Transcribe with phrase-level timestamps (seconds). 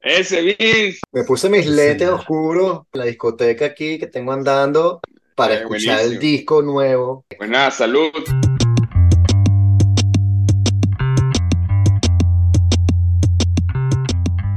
[0.00, 1.00] Ese Vince.
[1.12, 5.00] Me puse mis Sí, lentes oscuros en la discoteca aquí que tengo andando
[5.34, 7.24] para Eh, escuchar el disco nuevo.
[7.36, 8.10] Pues nada, salud.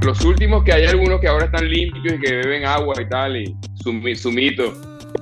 [0.04, 3.38] Los últimos que hay algunos que ahora están limpios y que beben agua y tal,
[3.38, 4.74] y sumi- sumito.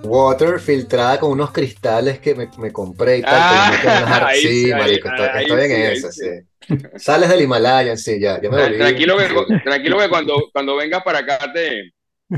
[0.04, 3.34] Water filtrada con unos cristales que me, me compré y tal.
[3.36, 6.22] Ah, ahí sí, sí, ahí- marico, estoy, ahí estoy en sí, ahí esa, sí.
[6.22, 6.80] sí.
[6.96, 8.78] Sales del Himalaya, sí, ya, ya me volví.
[8.78, 9.28] Tranquilo que,
[9.64, 11.92] tranquilo que cuando, cuando vengas para acá te,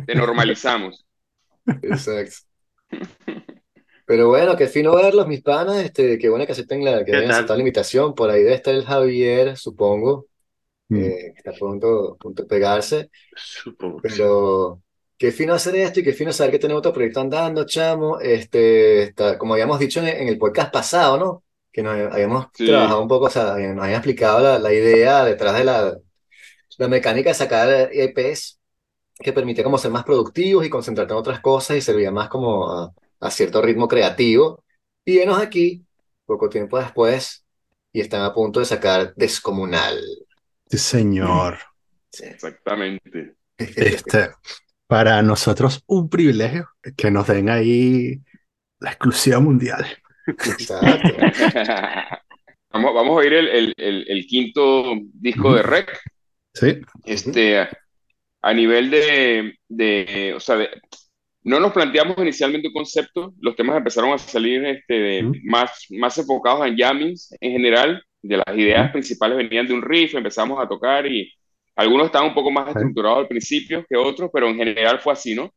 [0.06, 1.06] te normalizamos.
[1.82, 2.38] Exacto.
[4.06, 5.78] Pero bueno, qué fino verlos, mis panas.
[5.78, 8.14] Este, qué bueno que acepten la, que ¿Qué hayan aceptado la invitación.
[8.16, 10.28] Por ahí debe estar el Javier, supongo,
[10.90, 10.98] Mm.
[11.02, 13.10] eh, que está pronto, pronto de pegarse.
[13.36, 14.02] Supongo.
[14.02, 14.82] Pero
[15.22, 18.20] qué fino hacer esto y qué fino saber que tenemos otro proyecto andando, chamo.
[18.20, 21.44] Este, está, como habíamos dicho en, en el podcast pasado, ¿no?
[21.72, 22.66] Que nos habíamos Sí.
[22.66, 25.96] trabajado un poco, o sea, nos habían explicado la, la idea detrás de la,
[26.80, 28.60] la mecánica de sacar EPs
[29.20, 32.72] que permitía como ser más productivos y concentrarte en otras cosas y servía más como
[32.72, 34.64] a, a cierto ritmo creativo.
[35.06, 35.86] Y enos aquí,
[36.26, 37.46] poco tiempo después,
[37.94, 40.02] y están a punto de sacar Descomunal.
[40.68, 41.60] Sí, señor.
[42.12, 42.26] Sí.
[42.26, 43.36] Exactamente.
[43.58, 44.32] Este,
[44.92, 48.20] para nosotros un privilegio que nos den ahí
[48.82, 49.86] la exclusiva mundial.
[50.28, 51.14] Exacto.
[52.74, 55.98] Vamos, vamos a oír el, el- el- el quinto disco de Rec.
[56.54, 57.68] Sí, Este,
[58.42, 60.70] a nivel de, de, o sea, de-
[61.44, 66.66] no nos planteamos inicialmente un concepto, los temas empezaron a salir este, más, más enfocados
[66.68, 71.06] en jammings en general, de las ideas principales venían de un riff, empezamos a tocar
[71.08, 71.30] y
[71.82, 75.36] algunos estaban un poco más estructurados al principio que otros, pero en general fue así,
[75.36, 75.52] ¿no?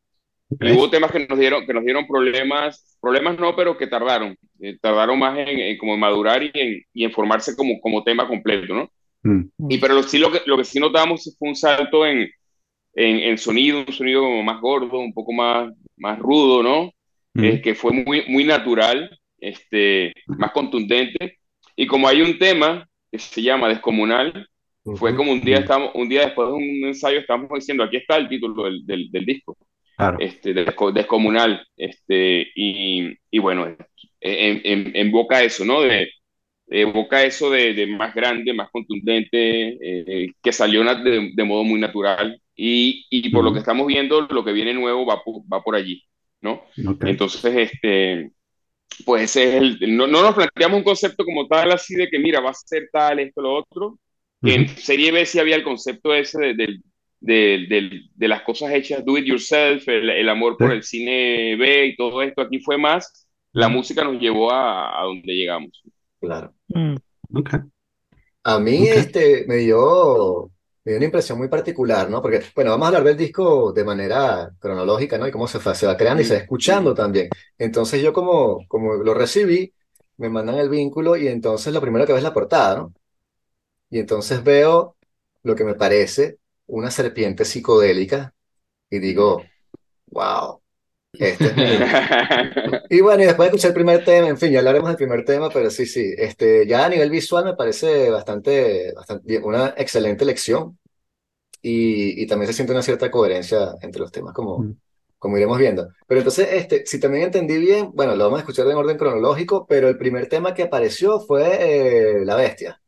[0.61, 4.36] Y hubo temas que nos dieron, que nos dieron problemas, problemas no, pero que tardaron,
[4.61, 8.28] eh, tardaron más en, en como madurar y en, y en formarse como, como tema
[8.28, 8.91] completo, ¿no?
[9.25, 12.28] Mm, Y pero lo, sí, lo que, lo que sí notamos fue un salto en,
[12.95, 16.92] en, en sonido, un sonido como más gordo, un poco más, más rudo, ¿no?
[17.34, 17.45] mm.
[17.45, 21.39] Eh, que fue muy, muy natural, este, más contundente.
[21.77, 24.48] Y como hay un tema que se llama Descomunal,
[24.92, 28.17] fue como un día, estamos, un día después de un ensayo estamos diciendo, aquí está
[28.17, 29.56] el título del, del, del disco,
[29.96, 30.18] Claro.
[30.18, 31.67] este, Desco- Descomunal.
[31.77, 33.67] Este, y, y bueno,
[34.20, 35.83] en, en, evoca eso, ¿no?
[35.83, 36.11] De,
[36.68, 39.78] evoca eso de, de más grande, más contundente,
[40.24, 42.40] eh, que salió de, de modo muy natural.
[42.56, 45.74] Y, y por lo que estamos viendo, lo que viene nuevo va por, va por
[45.77, 46.02] allí,
[46.40, 46.64] ¿no?
[47.02, 48.30] Entonces, este,
[49.05, 52.18] pues ese es el, no, no nos planteamos un concepto como tal así de que,
[52.18, 53.98] mira, va a ser tal, esto, lo otro.
[54.44, 54.68] Que en.
[54.68, 56.78] Serie B sí había el concepto ese de, de,
[57.20, 61.56] de, de- de las cosas hechas do it yourself, el, el amor por el cine
[61.56, 62.42] B y todo esto.
[62.42, 65.82] Aquí fue más, la música nos llevó a, a donde llegamos.
[66.20, 66.52] Claro.
[66.68, 66.96] Mm.
[67.34, 67.50] Ok.
[68.44, 68.96] A mí Ok.
[68.96, 70.50] este, me dio,
[70.84, 72.20] me dio una impresión muy particular, ¿no?
[72.20, 75.26] Porque, bueno, vamos a hablar del disco de manera cronológica, ¿no?
[75.26, 77.28] Y cómo se, se va creando y se va escuchando también.
[77.56, 79.72] Entonces yo como, como lo recibí,
[80.18, 82.92] me mandan el vínculo y entonces lo primero que veo es la portada, ¿no?
[83.94, 84.96] Y entonces veo
[85.44, 88.34] lo que me parece una serpiente psicodélica
[88.90, 89.52] y digo,
[90.08, 90.62] wow,
[91.18, 91.66] este es mi,
[92.90, 95.24] Y bueno, y después de escuchar el primer tema, en fin, ya hablaremos del primer
[95.24, 100.24] tema, pero sí, sí, este, ya a nivel visual me parece bastante, bastante una excelente
[100.24, 100.78] elección
[101.62, 104.72] y, y también se siente una cierta coherencia entre los temas, como, Mm.
[105.18, 105.88] como iremos viendo.
[106.06, 109.66] Pero entonces, este, si también entendí bien, bueno, lo vamos a escuchar en orden cronológico,
[109.66, 112.80] pero el primer tema que apareció fue eh, La Bestia,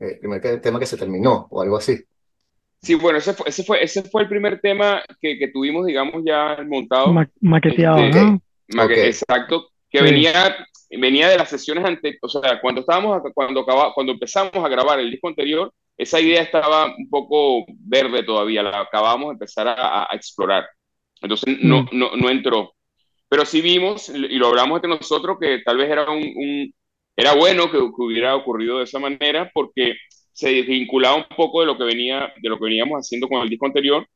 [0.00, 1.96] el primer que- tema que se terminó o algo así.
[2.82, 6.22] Sí, bueno, ese fue, ese fue, ese fue el primer tema que, que tuvimos, digamos,
[6.24, 7.12] ya montado.
[7.12, 8.42] Ma- maqueteado, Este, ¿no?
[8.74, 8.98] Ma- que- Ok.
[9.06, 10.04] Exacto, que Sí.
[10.04, 10.56] venía,
[10.90, 14.98] venía de las sesiones antes, o sea, cuando estábamos, cuando, acaba- cuando empezamos a grabar
[14.98, 19.72] el disco anterior, esa idea estaba un poco verde todavía, la acabamos de empezar a,
[19.74, 20.66] a- a explorar.
[21.20, 21.88] Entonces no, Mm.
[21.92, 22.72] no, no entró.
[23.28, 26.74] Pero sí vimos, y lo hablamos entre nosotros, que tal vez era un, un-
[27.20, 29.94] era bueno que, que hubiera ocurrido de esa manera, porque
[30.32, 33.48] se desvinculaba un poco de lo que venía, de lo que veníamos haciendo con el
[33.50, 34.06] disco anterior,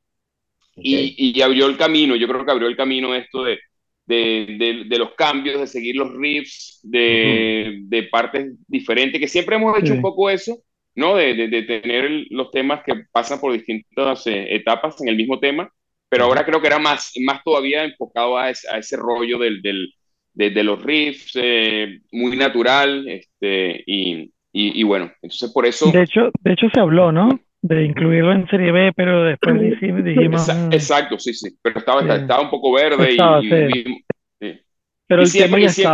[0.77, 3.59] y, y abrió el camino, yo creo que abrió el camino esto de,
[4.07, 9.57] de, de, de los cambios, de seguir los riffs, de, de partes diferentes, que siempre
[9.57, 10.59] hemos hecho un poco eso,
[10.97, 11.17] ¿no?
[11.17, 15.39] De, de, de tener los temas que pasan por distintas eh, etapas en el mismo
[15.41, 15.71] tema,
[16.09, 19.63] pero ahora creo que era más, más todavía enfocado a ese, a ese rollo del,
[19.63, 19.93] del,
[20.35, 24.23] de, de los riffs, eh, muy natural, este, y,
[24.53, 25.91] y, y bueno, entonces por eso...
[25.91, 27.41] De hecho, de hecho se habló, ¿no?
[27.63, 29.59] De incluirlo en Serie B, pero después
[30.05, 32.23] dijimos, mm, Exacto, sí, sí, pero estaba, Sí.
[32.23, 34.05] estaba un poco verde y- Estaba, y, sí.
[34.41, 34.61] sí.
[35.07, 35.93] pero y el siempre- tema y ya siempre-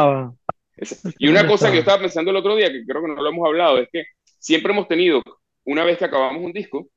[0.79, 1.15] estaba.
[1.19, 2.01] Y una cosa que yo estaba.
[2.01, 4.05] pensando el otro día, que creo que no lo hemos hablado, es que
[4.39, 5.23] siempre hemos tenido,
[5.65, 6.89] una vez que acabamos un disco,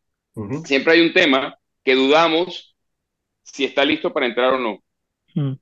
[0.66, 2.76] siempre hay un tema que dudamos
[3.44, 4.80] si está listo para entrar o no.
[5.36, 5.54] Mm.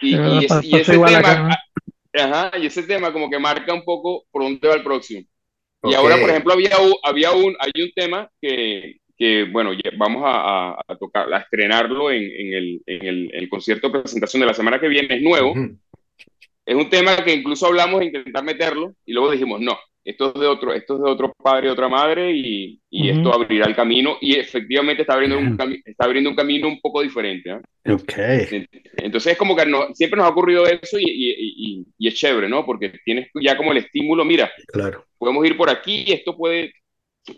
[0.00, 1.58] Y, y es- y ese tema,
[2.14, 5.22] ajá, y ese tema como que marca un poco por dónde va el próximo.
[5.84, 5.94] Y Ok.
[5.94, 10.70] ahora, por ejemplo, había, un- había un, hay un tema que, que bueno, vamos a,
[10.70, 14.46] a- a tocar, a estrenarlo en, en el, en el, el concierto de presentación de
[14.46, 15.52] la semana que viene, es nuevo.
[15.52, 15.76] Ujú.
[16.66, 20.40] Es un tema que incluso hablamos de intentar meterlo y luego dijimos, no, esto es
[20.40, 23.18] de otro, esto es de otro padre y otra madre y, y Ujú.
[23.18, 27.02] esto abrirá el camino y efectivamente está abriendo un, está abriendo un camino un poco
[27.02, 27.50] diferente.
[27.50, 27.60] ¿ah?
[27.92, 28.12] Ok.
[28.96, 32.14] Entonces es como que no- siempre nos ha ocurrido eso y, y- y- y es
[32.14, 32.64] chévere, ¿no?
[32.64, 35.04] Porque tienes ya como el estímulo, mira, Claro.
[35.18, 36.72] podemos ir por aquí y esto puede,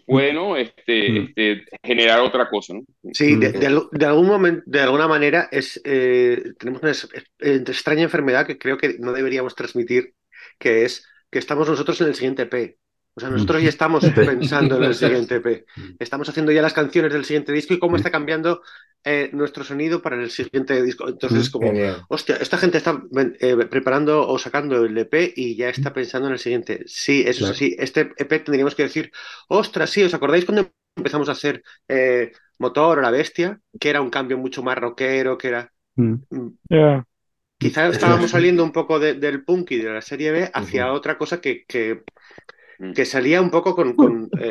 [0.07, 0.57] puede ¿no?
[0.57, 1.17] este, Mm.
[1.37, 2.83] este, generar otra cosa, ¿no?
[3.13, 3.53] Sí, de, Mm.
[3.61, 8.59] de de algún momento, de alguna manera es, eh, tenemos una eh, extraña enfermedad que
[8.59, 10.13] creo que no deberíamos transmitir,
[10.59, 12.79] que es que estamos nosotros en el siguiente P.
[13.15, 14.13] O sea, nosotros ya estamos Sí.
[14.15, 15.65] pensando en el siguiente P.
[15.99, 17.97] Estamos haciendo ya las canciones del siguiente disco y cómo Mm.
[17.97, 18.63] está cambiando
[19.03, 21.09] eh, nuestro sonido para el siguiente disco.
[21.09, 21.53] Entonces, Mm.
[21.53, 21.73] como,
[22.09, 23.03] hostia, esta gente está
[23.41, 26.83] eh, preparando o sacando el EP y ya está pensando en el siguiente.
[26.87, 27.53] Sí, eso Claro.
[27.55, 27.77] es así.
[27.79, 29.11] Este EP tendríamos que decir,
[29.49, 33.59] ostras, sí, ¿os acordáis cuando empezamos a hacer eh, Motor o La Bestia?
[33.81, 35.73] Que era un cambio mucho más rockero, que era...
[35.97, 36.15] Mm.
[36.29, 37.03] mm,
[37.61, 37.69] Ya.
[37.69, 38.31] Quizá Eso estábamos es.
[38.31, 41.65] saliendo un poco de- del punk y de la serie B hacia otra cosa que,
[41.67, 42.03] que,
[42.79, 42.93] Mm.
[42.93, 44.51] que salía un poco con, con, eh,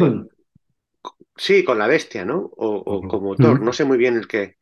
[1.35, 2.37] sí, con la bestia, ¿no?
[2.37, 3.65] O, o motor, Ujú.
[3.65, 4.57] no sé muy bien el que.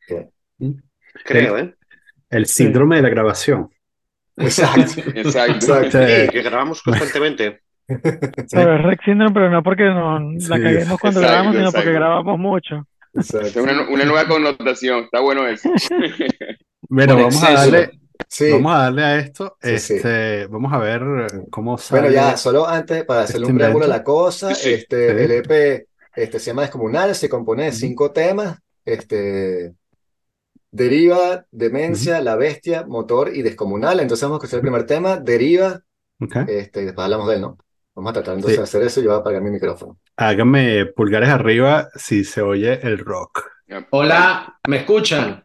[1.24, 1.74] Creo, ¿eh?
[2.30, 3.68] El síndrome de la grabación.
[4.38, 5.00] Exacto.
[5.14, 5.54] Exacto.
[5.82, 5.98] Exacto.
[6.06, 7.60] Sí, que grabamos constantemente.
[7.88, 10.62] Pero es Rex Syndrome, pero no porque nos la Sí.
[10.62, 11.78] caguemos cuando Exacto, grabamos, sino exacto.
[11.84, 12.86] porque grabamos mucho.
[13.14, 13.62] Exacto.
[13.62, 15.70] una, una nueva connotación, está bueno eso.
[16.82, 17.90] Bueno, vamos a darle,
[18.26, 18.50] Sí.
[18.52, 19.56] vamos a darle a esto.
[19.62, 19.94] Sí, sí.
[19.94, 21.02] Este, vamos a ver
[21.50, 22.02] cómo sale.
[22.02, 25.22] Bueno, ya, solo antes, para hacerle este un preámbulo a la cosa, este, Sí.
[25.24, 25.86] el EP
[26.16, 29.74] este, se llama Descomunal, se compone de cinco temas, este,
[30.70, 34.00] Deriva, Demencia, La Bestia, Motor y Descomunal.
[34.00, 35.80] Entonces vamos a escuchar el primer tema, Deriva,
[36.20, 36.36] Ok.
[36.48, 37.56] este, y después hablamos de él, ¿no?
[37.94, 38.58] Vamos a tratar entonces Sí.
[38.58, 39.98] de hacer eso y yo voy a apagar mi micrófono.
[40.16, 43.44] Háganme pulgares arriba si se oye el rock.
[43.90, 45.44] Hola, ¿me escuchan?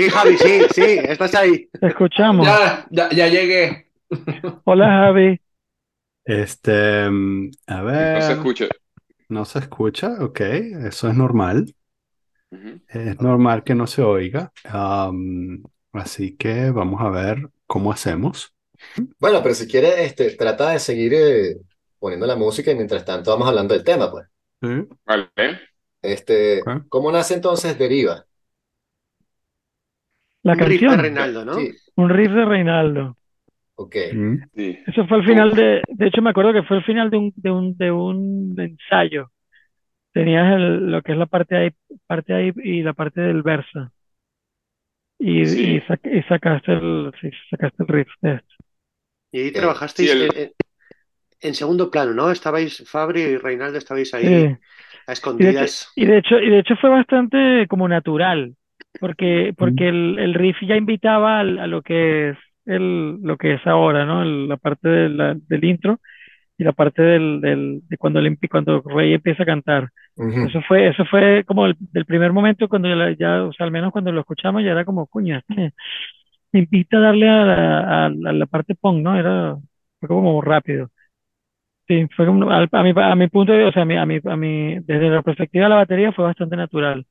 [0.00, 1.68] Sí, Javi, sí, sí, estás ahí.
[1.78, 2.46] Te escuchamos.
[2.46, 3.90] Ya, ya, ya llegué.
[4.64, 5.38] Hola, Javi.
[6.24, 7.82] Este, mm, a
[8.14, 8.68] No se ver, escucha.
[9.28, 11.74] no se escucha, ok, eso es normal.
[12.88, 14.52] Es normal que no se oiga.
[15.92, 18.54] Así que vamos a ver cómo hacemos.
[19.18, 21.56] Bueno, pero si quieres, este, trata de seguir eh,
[21.98, 24.26] poniendo la música y mientras tanto vamos hablando del tema, pues.
[24.62, 24.88] Sí.
[25.04, 25.30] Vale.
[26.02, 26.62] Este.
[26.88, 28.26] ¿cómo nace entonces Deriva?
[30.42, 31.54] La Un riff de Reinaldo, ¿no?
[31.54, 33.16] Sí, un riff de Reinaldo.
[33.76, 33.96] ok.
[34.12, 34.78] Mm, Sí.
[34.86, 37.32] Eso fue el final de, de hecho me acuerdo que fue el final de un,
[37.36, 39.30] de un, de un ensayo.
[40.12, 41.70] Tenías el- lo que es la parte ahí,
[42.06, 43.90] parte ahí y la parte del verso.
[45.18, 45.74] Y, Sí.
[45.76, 48.54] y, sac- y sacaste el, sí, sacaste el riff de esto.
[49.32, 50.52] Y ahí trabajasteis Sí, el-
[51.40, 52.30] en, segundo plano, ¿no?
[52.30, 54.56] Estabais, Fabri y Reinaldo, estabais ahí Sí.
[55.06, 55.92] a Y de hecho, escondidas.
[55.96, 58.54] y de hecho, y de hecho fue bastante como natural,
[58.98, 63.54] porque, porque el, el riff ya invitaba al- a, lo que es el, lo que
[63.54, 64.22] es ahora, ¿no?
[64.22, 66.00] El- la parte de la- del intro
[66.58, 69.90] y la parte del, del, de cuando, el, cuando Rey empieza a cantar.
[70.16, 70.46] Ujú.
[70.48, 73.72] Eso fue, eso fue como el, del primer momento cuando ya, ya, o sea, al
[73.72, 75.72] menos cuando lo escuchamos ya era como, cuña, me,
[76.52, 79.18] me invita a darle a la, a, a la parte punk, ¿no?
[79.18, 79.56] Era,
[80.00, 80.90] fue como rápido.
[81.88, 84.06] Sí, fue como, al- a mi, a mi punto de, o sea, a mi, a
[84.06, 87.04] mi, a mi, desde la perspectiva de la batería fue bastante natural.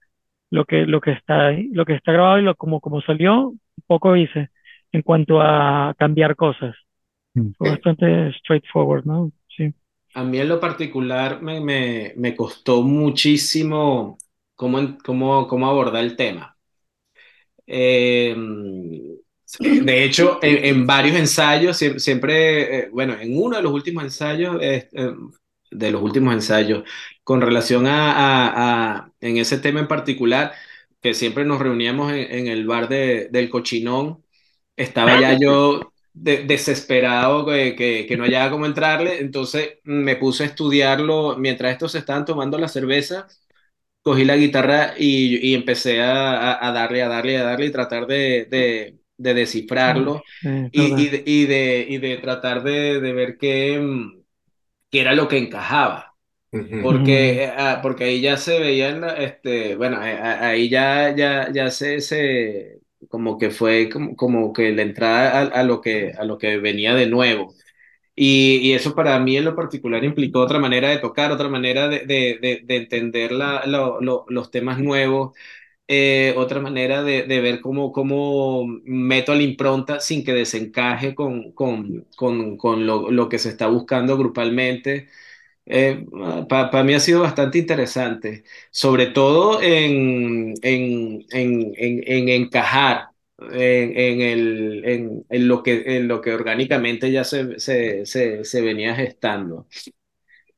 [0.51, 3.53] Lo que, lo que está ahí, lo que está grabado y lo, como, como salió,
[3.87, 4.49] poco hice
[4.91, 6.75] en cuanto a cambiar cosas.
[7.37, 7.53] Mm.
[7.57, 9.31] Fue bastante straightforward, ¿no?
[9.57, 9.73] Sí.
[10.13, 14.17] A mí en lo particular me, me, me costó muchísimo
[14.55, 16.55] cómo, cómo, cómo abordar el tema.
[17.67, 18.35] Eh,
[19.61, 24.03] de hecho, en, en varios ensayos, siem- siempre, eh, bueno, en uno de los últimos
[24.03, 25.11] ensayos, eh, eh,
[25.71, 26.83] de los últimos ensayos,
[27.23, 30.53] con relación a, a- a- en ese tema en particular,
[31.01, 34.23] que siempre nos reuníamos en, en el bar de- del Cochinón,
[34.75, 40.43] estaba ya yo de- desesperado que, que, que no hallaba cómo entrarle, entonces me puse
[40.43, 41.37] a estudiarlo.
[41.37, 43.27] Mientras estos se estaban tomando la cerveza
[44.01, 48.07] cogí la guitarra y, y empecé a, a- darle, a darle, a darle y tratar
[48.07, 52.99] de, de- de descifrarlo Sí, es y, y de, y de- y de tratar de,
[53.01, 53.79] de ver qué,
[54.89, 56.15] qué era lo que encajaba.
[56.79, 60.69] Porque, eh, ah, porque ahí ya se veía, en la- este, bueno, eh, ah, ahí
[60.69, 62.79] ya, ya, ya se, se,
[63.09, 66.57] como que fue como, como que la entrada a, a lo que, a lo que
[66.57, 67.53] venía de nuevo.
[68.15, 71.87] Y, y, eso para mí en lo particular implicó otra manera de tocar, otra manera
[71.87, 75.37] de, de, de entender la, lo, lo, los temas nuevos,
[75.89, 81.51] eh, otra manera de, de, ver cómo, cómo meto la impronta sin que desencaje con,
[81.53, 85.09] con, con, con lo, lo, que se está buscando grupalmente.
[85.65, 86.05] Eh,
[86.49, 93.09] Para pa mí ha sido bastante interesante, sobre todo en, en, en, en encajar
[93.51, 98.61] en, el, en, en, lo que, en lo que orgánicamente ya se, se, se, se
[98.61, 99.67] venía gestando.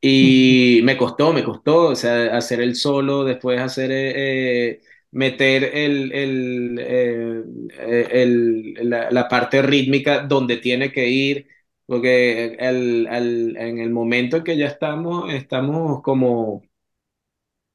[0.02, 3.90] Y me costó, me costó, o sea, hacer el solo, después hacer...
[3.94, 11.48] Eh, meter el, el, eh, el, la, parte rítmica donde tiene que ir,
[11.86, 16.64] porque en el momento en que ya estamos, estamos como,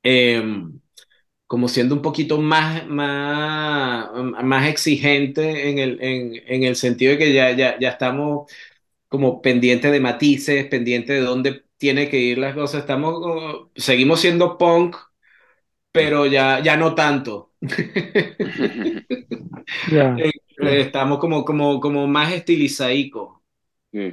[0.03, 0.43] eh,
[1.47, 4.11] como siendo un poquito más, más,
[4.45, 8.51] más exigente en el, en, en el sentido de que ya, ya, ya estamos
[9.09, 12.83] como pendientes de matices, pendientes de dónde tiene que ir las cosas.
[12.83, 14.97] Estamos, seguimos siendo punk,
[15.97, 17.53] pero ya, ya no tanto.
[20.59, 23.43] Eh, Estamos como, como, como más estilizaico.
[23.93, 24.09] Mm.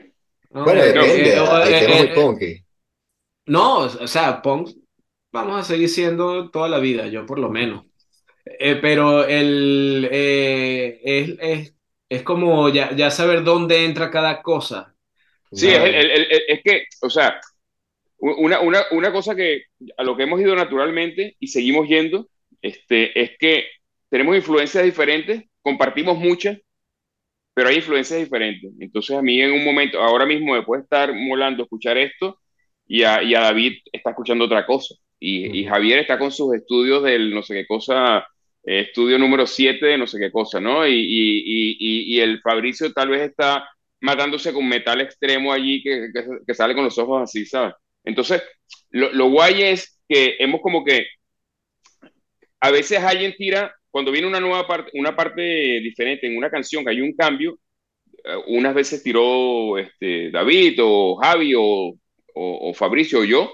[0.51, 0.63] ¿no?
[0.65, 2.65] Bueno, Eh, depende, eh, hay eh, temas muy eh, punky.
[3.45, 4.69] No, o sea, punk
[5.31, 7.85] vamos a seguir siendo toda la vida, yo por lo menos.
[8.45, 11.75] Eh, pero el, eh, es, es,
[12.09, 14.95] es como ya, ya saber dónde entra cada cosa.
[15.51, 15.95] Sí, es, ¿sabes?
[15.95, 17.39] el- el- el- es que, o sea,
[18.23, 19.63] una, una, una cosa que
[19.97, 22.29] a lo que hemos ido naturalmente y seguimos yendo,
[22.61, 23.65] este, es que
[24.09, 26.57] tenemos influencias diferentes, compartimos muchas,
[27.53, 28.71] pero hay influencias diferentes.
[28.79, 32.39] Entonces a mí en un momento, ahora mismo me puede estar molando escuchar esto
[32.87, 34.95] y a, y a David está escuchando otra cosa.
[35.19, 38.19] Y, y Javier está con sus estudios del no sé qué cosa,
[38.63, 40.87] eh, estudio número 7 de no sé qué cosa, ¿no?
[40.87, 43.69] Y, y, el Fabricio tal vez está
[44.01, 47.73] matándose con metal extremo allí que, que, que sale con los ojos así, ¿sabes?
[48.03, 48.41] Entonces,
[48.89, 51.05] lo, lo guay es que hemos como que
[52.60, 55.41] a veces alguien tira, cuando viene una nueva parte, una parte
[55.81, 57.60] diferente en una canción, que hay un cambio,
[58.24, 63.53] eh, unas veces tiró este, David o Javi o, o, o Fabricio o yo,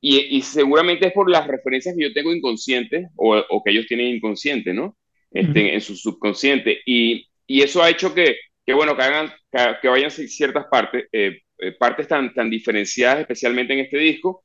[0.00, 3.86] y, y, seguramente es por las referencias que yo tengo inconscientes o, o que ellos
[3.86, 4.96] tienen inconsciente, ¿no?
[5.30, 6.80] Este, en su subconsciente.
[6.84, 8.36] Y, y, eso ha hecho que,
[8.66, 13.20] que bueno, que, hagan, que, que vayan ciertas partes, eh, eh, partes tan, tan diferenciadas,
[13.22, 14.44] especialmente en este disco.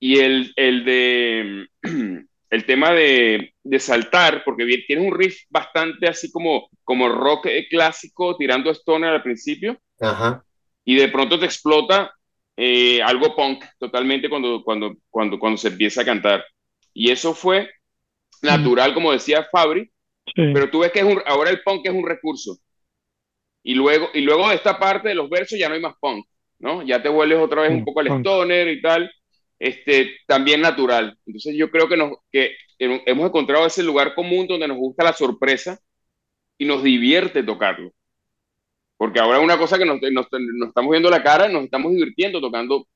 [0.00, 1.66] Y el, el de
[2.50, 7.46] el tema de, de saltar, porque bien, tienes un riff bastante así como, como rock
[7.46, 10.44] eh, clásico, tirando stoner al principio, Ajá.
[10.84, 12.12] y de pronto te explota
[12.56, 16.44] eh, algo punk totalmente cuando, cuando, cuando, cuando se empieza a cantar.
[16.94, 17.70] Y eso fue
[18.42, 19.90] natural, como decía Fabri,
[20.36, 20.42] Sí.
[20.52, 22.58] pero tú ves que es un, ahora el punk es un recurso.
[23.62, 26.26] Y luego, y luego de esta parte de los versos ya no hay más punk,
[26.58, 26.82] ¿no?
[26.82, 29.10] Ya te vuelves otra vez un poco al stoner y tal,
[29.58, 31.16] este, también natural.
[31.26, 35.12] Entonces yo creo que, nos, que hemos encontrado ese lugar común donde nos gusta la
[35.12, 35.78] sorpresa
[36.58, 37.92] y nos divierte tocarlo.
[38.96, 42.40] Porque ahora una cosa que nos, nos, nos estamos viendo la cara, nos estamos divirtiendo
[42.40, 42.86] tocando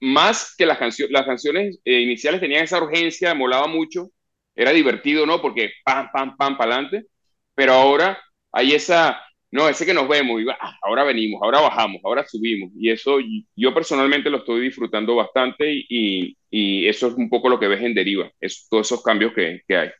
[0.00, 4.10] más que las, cancio las canciones eh, iniciales tenían esa urgencia, molaba mucho,
[4.54, 5.40] era divertido, ¿no?
[5.42, 7.06] Porque pam, pam, pam, para adelante,
[7.54, 8.18] pero ahora
[8.52, 9.23] hay esa,
[9.54, 13.18] no, ese que nos vemos y ah, ahora venimos, ahora bajamos, ahora subimos, y eso
[13.54, 17.80] yo personalmente lo estoy disfrutando bastante y, y eso es un poco lo que ves
[17.80, 19.90] en Deriva, es, todos esos cambios que, que hay.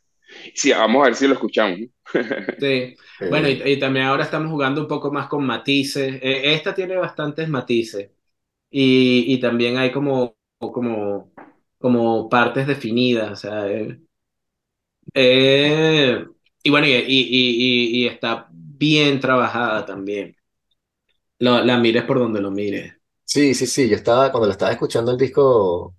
[0.53, 1.79] Sí, vamos a ver si lo escuchamos.
[2.59, 2.95] Sí,
[3.29, 6.15] bueno, y, y, también ahora estamos jugando un poco más con matices.
[6.21, 8.11] Eh, esta tiene bastantes matices
[8.69, 11.33] y, y también hay como, como,
[11.79, 13.31] como partes definidas.
[13.31, 13.99] O sea, eh,
[15.13, 16.25] eh,
[16.63, 20.35] y bueno, y, y, y, está bien trabajada también.
[21.39, 22.93] Lo, la mires por donde lo mires.
[23.23, 23.89] Sí, sí, sí.
[23.89, 25.95] Yo estaba, cuando lo estaba escuchando el disco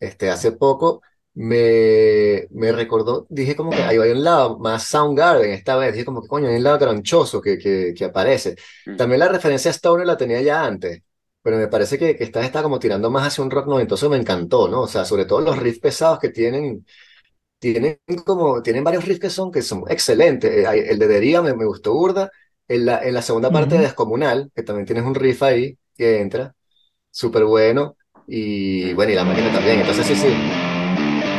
[0.00, 1.02] este, hace poco,
[1.34, 6.04] me, me recordó, dije como que ahí hay un lado más Soundgarden esta vez, dije
[6.04, 8.56] como que coño, hay un lado granchoso que, que, que aparece.
[8.96, 11.02] También la referencia a Stoner la tenía ya antes,
[11.42, 14.16] pero me parece que, que esta está como tirando más hacia un rock noventoso, me
[14.18, 14.82] encantó, ¿no?
[14.82, 16.86] O sea, sobre todo los riffs pesados que tienen,
[17.72, 20.52] tienen como, tienen varios riffs que son, que son excelentes.
[20.52, 22.30] Eh, El de Deriva me, me gustó burda,
[22.68, 26.20] en la, en la segunda parte de Descomunal, que también tienes un riff ahí que
[26.20, 26.54] entra,
[27.10, 30.34] súper bueno, y bueno, y la máquina también, entonces sí, sí.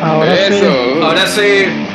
[0.02, 0.54] Ahora sí.
[0.56, 1.04] Eso.
[1.04, 1.95] Ahora sí.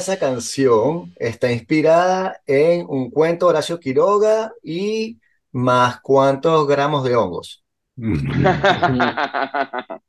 [0.00, 5.18] Esa canción está inspirada en un cuento de Horacio Quiroga y
[5.52, 7.64] más cuántos gramos de hongos.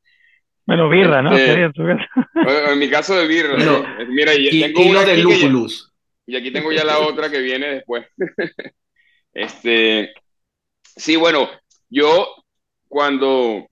[0.65, 1.31] Bueno, birra, ¿no?
[1.35, 2.71] Este, Sería en tu caso.
[2.71, 4.05] En mi caso de birra, Bueno, ¿no?
[4.07, 5.91] mira, y Y, tengo y una de ya- lúpulus.
[6.27, 8.05] y aquí tengo ya la otra que viene después.
[9.33, 10.13] Este,
[10.83, 11.49] sí, bueno,
[11.89, 12.27] yo
[12.89, 13.67] cuando, o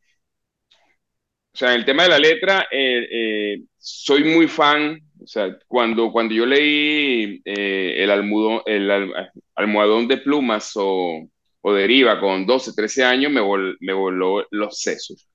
[1.54, 6.34] sea, el tema de la letra, eh, eh, soy muy fan, o sea, cuando, cuando
[6.34, 11.28] yo leí eh, el, almudón, el al- almohadón de plumas o,
[11.62, 15.30] o deriva con 12, 13 años, me, vol- me voló los sesos.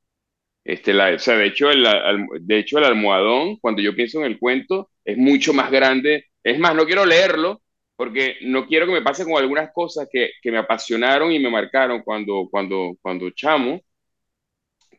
[0.64, 4.20] Este, la, o sea, de hecho, el, al- de hecho, el almohadón, cuando yo pienso
[4.20, 6.26] en el cuento, es mucho más grande.
[6.42, 7.62] Es más, no quiero leerlo
[7.96, 11.50] porque no quiero que me pase con algunas cosas que, que me apasionaron y me
[11.50, 13.80] marcaron cuando, cuando, cuando chamo,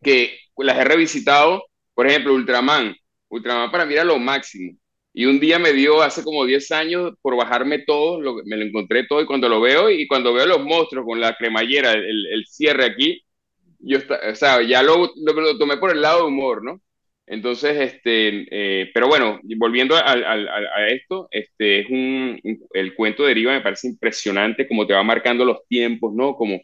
[0.04, 1.64] que las he revisitado.
[1.94, 2.96] Por ejemplo, Ultraman.
[3.36, 4.78] Ultraman para mí era lo máximo.
[5.14, 8.66] Y un día me dio, hace como 10 años, por bajarme todo, lo- me lo
[8.66, 12.28] encontré todo y cuando lo veo, y cuando veo los monstruos con la cremallera, el,
[12.28, 13.22] el cierre aquí,
[13.80, 16.82] yo, está- o sea, ya lo, lo, lo tomé por el lado de humor, ¿no?
[17.28, 18.48] Entonces, este,
[18.84, 23.30] eh, pero bueno, volviendo al- al- a, esto, este, es un, un- el cuento de
[23.30, 26.36] Deriva me parece impresionante, como te va marcando los tiempos, ¿no?
[26.36, 26.62] Como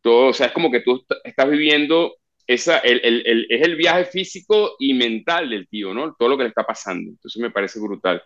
[0.00, 2.14] todo, o sea, es como que tú est- estás viviendo
[2.52, 6.14] esa, el, el, el- es el viaje físico y mental del tío, ¿no?
[6.18, 7.10] Todo lo que le está pasando.
[7.10, 8.22] Entonces me parece brutal.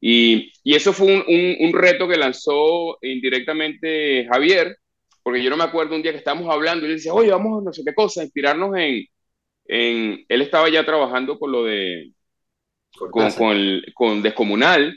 [0.00, 4.76] Y, y eso fue un, un, un reto que lanzó indirectamente Javier,
[5.22, 7.62] porque yo no me acuerdo un día que estábamos hablando y él decía, oye, vamos
[7.62, 9.06] a no sé qué cosa, inspirarnos en,
[9.66, 10.24] en...
[10.28, 12.12] Él estaba ya trabajando con lo de...
[12.96, 14.96] Con, con, con Descomunal,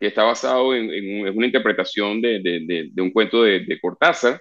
[0.00, 3.80] que está basado en, en una interpretación de, de, de, de un cuento de, de
[3.80, 4.40] Cortázar.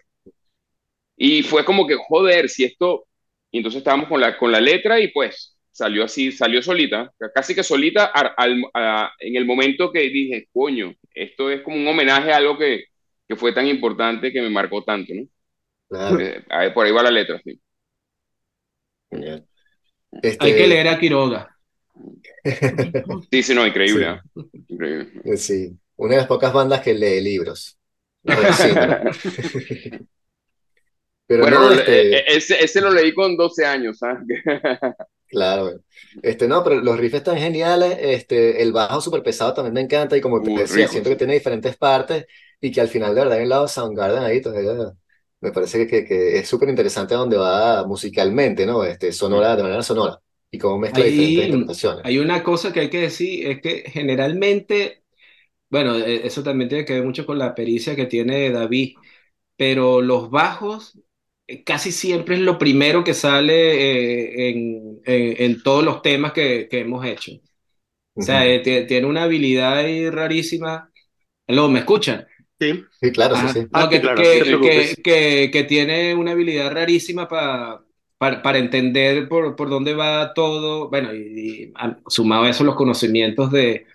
[1.18, 3.06] Y fue como que, joder, si esto...
[3.52, 7.56] Y entonces estábamos con la, con la letra y pues salió así, salió solita, casi
[7.56, 11.88] que solita al- al- a- en el momento que dije, coño, esto es como un
[11.88, 12.86] homenaje a algo que,
[13.28, 15.24] que fue tan importante que me marcó tanto, ¿no?
[15.90, 17.60] Claro, Eh, ahí- por ahí va la letra, sí.
[19.10, 19.46] genial.
[20.14, 21.58] Hay que Este, leer a Quiroga.
[23.32, 24.10] Sí, sí, no, increíble, Sí.
[24.10, 24.22] ¿ah?
[24.68, 25.38] Increíble.
[25.38, 27.78] Sí, una de las pocas bandas que lee libros.
[28.24, 28.34] No.
[31.32, 34.24] Pero Bueno, no, este, eh, eh, ese, ese lo leí con 12 años, ¿sabes?
[35.28, 35.80] claro,
[36.22, 40.18] este no, pero los riffs están geniales, este, el bajo súper pesado también me encanta
[40.18, 42.26] y como te decía, rico, siento que tiene diferentes partes
[42.60, 44.94] y que al final de verdad hay un lado Soundgarden ahí, todavía
[45.40, 48.84] me parece que, que, que es súper interesante donde va musicalmente, ¿no?
[48.84, 50.20] Este, sonora, de manera sonora
[50.52, 52.06] y cómo mezcla diferentes Hay, interpretaciones.
[52.06, 55.04] hay una cosa que hay que decir, es que generalmente,
[55.70, 59.00] bueno, eh, eso también tiene que ver mucho con la pericia que tiene David,
[59.58, 61.02] pero los bajos eh,
[61.66, 63.54] casi siempre es lo primero que sale
[64.48, 67.34] eh, en, en- en todos los temas que, que hemos hecho.
[67.34, 67.40] O
[68.22, 68.48] sea, Ujú.
[68.48, 70.92] eh, tie- tiene una habilidad ahí rarísima.
[71.48, 72.28] Luego, ¿me escuchan?
[72.60, 73.50] Sí, Sí, claro, sí, Ajá.
[73.50, 73.68] sí.
[73.72, 77.84] No, Ah, que, claro, que- que- que- que tiene una habilidad rarísima pa-
[78.18, 80.90] para, para entender por, por dónde va todo.
[80.90, 81.74] Bueno, y, y
[82.08, 83.86] sumado a eso los conocimientos de,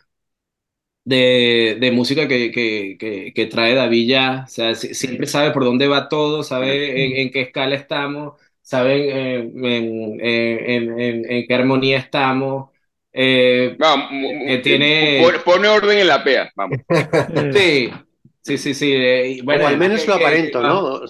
[1.06, 4.44] de, de música que, que, que, que trae David ya.
[4.46, 8.34] O sea, si- siempre sabe por dónde va todo, sabe en, en qué escala estamos,
[8.62, 12.70] sabe en, en, en, en- en qué armonía estamos.
[13.12, 14.08] Eh, Vamos,
[14.46, 16.80] que tiene- pone, orden en la pea, vamos.
[17.28, 17.90] Eh, sí,
[18.42, 18.92] sí, sí, sí.
[18.94, 21.00] eh, bueno, o al menos que- lo aparento, ah, ¿no?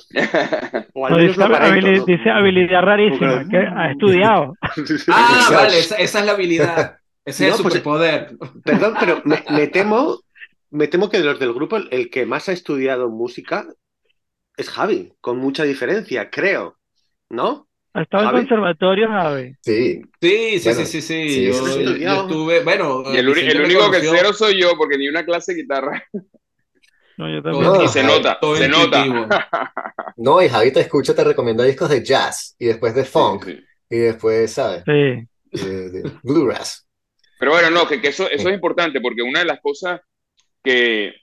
[0.94, 2.04] O al no, menos dice, lo aparento, habili- ¿no?
[2.04, 4.54] dice habilidad rarísima, que ha estudiado.
[5.09, 6.98] Ah, vale, esa, esa es la habilidad.
[7.26, 8.36] Ese es No, el pues, superpoder.
[8.64, 10.20] Perdón, pero me, me temo,
[10.70, 13.66] me temo que de los del grupo el, que más ha estudiado música
[14.56, 16.78] es Javi, con mucha diferencia, creo,
[17.28, 17.68] ¿no?
[17.94, 19.54] Ha estado en conservatorio, Javi.
[19.62, 21.28] Sí, Sí, sí, Bueno, sí, sí, sí.
[21.30, 21.84] sí, Yo, sí, sí.
[21.84, 25.54] yo- yo estuve, bueno, Y el, único que cero soy yo, porque ni una clase
[25.54, 26.04] de guitarra.
[27.16, 27.64] No, yo también.
[27.64, 29.04] No, Y se Javi, nota, todo se nota.
[30.16, 33.56] no, y Javi te escucha, te recomienda discos de jazz y después de funk Sí,
[33.56, 33.64] sí.
[33.90, 34.84] y después, ¿sabes?
[34.84, 35.28] Sí.
[35.52, 36.86] De, de bluegrass.
[37.38, 40.01] Pero bueno, no, que, que eso, eso es importante, porque una de las cosas
[40.64, 41.14] que,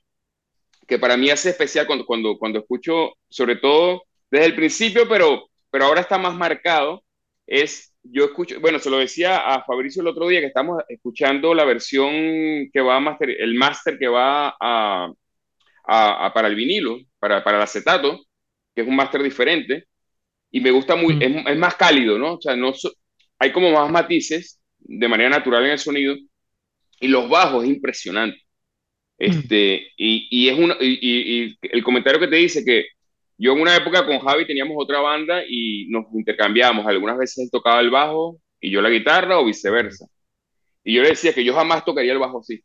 [0.88, 5.50] que para mí hace especial cuando, cuando, cuando escucho, sobre todo desde el principio, pero,
[5.72, 7.04] pero ahora está más marcado,
[7.48, 11.54] es, yo escucho, bueno, se lo decía a Fabricio el otro día que estamos escuchando
[11.54, 12.12] la versión
[12.72, 15.12] que va a master, el máster que va a,
[15.86, 18.20] a- a- para el vinilo, para, para el acetato,
[18.76, 19.86] que es un máster diferente,
[20.52, 21.22] y me gusta muy, Mm.
[21.22, 22.36] es, es más cálido, ¿no?
[22.36, 22.74] O sea, no
[23.40, 24.62] hay como más matices
[25.00, 26.16] de manera natural en el sonido,
[27.00, 28.40] y los bajos es impresionante.
[29.18, 32.86] Este, y, y es una, y, y- y el comentario que te dice que
[33.38, 36.86] yo en una época con Javi teníamos otra banda y nos intercambiábamos.
[36.88, 40.08] Algunas veces él tocaba el bajo y yo la guitarra o viceversa.
[40.84, 42.64] Y yo le decía que yo jamás tocaría el bajo así.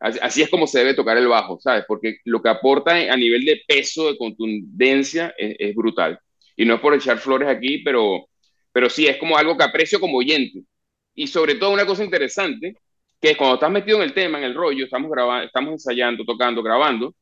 [0.00, 1.84] Así, es como se debe tocar el bajo, ¿sabes?
[1.86, 6.18] Porque lo que aporta a nivel de peso, de contundencia, es, brutal.
[6.56, 8.26] Y no es por echar flores aquí, pero,
[8.72, 10.62] pero sí, es como algo que aprecio como oyente.
[11.14, 12.74] Y sobre todo una cosa interesante,
[13.20, 16.62] que cuando estás metido en el tema, en el rollo, estamos, grabando, estamos ensayando, tocando,
[16.62, 17.14] grabando,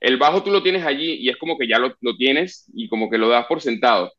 [0.00, 2.88] el bajo tú lo tienes allí y es como que ya lo, lo tienes y
[2.88, 4.12] como que lo das por sentado,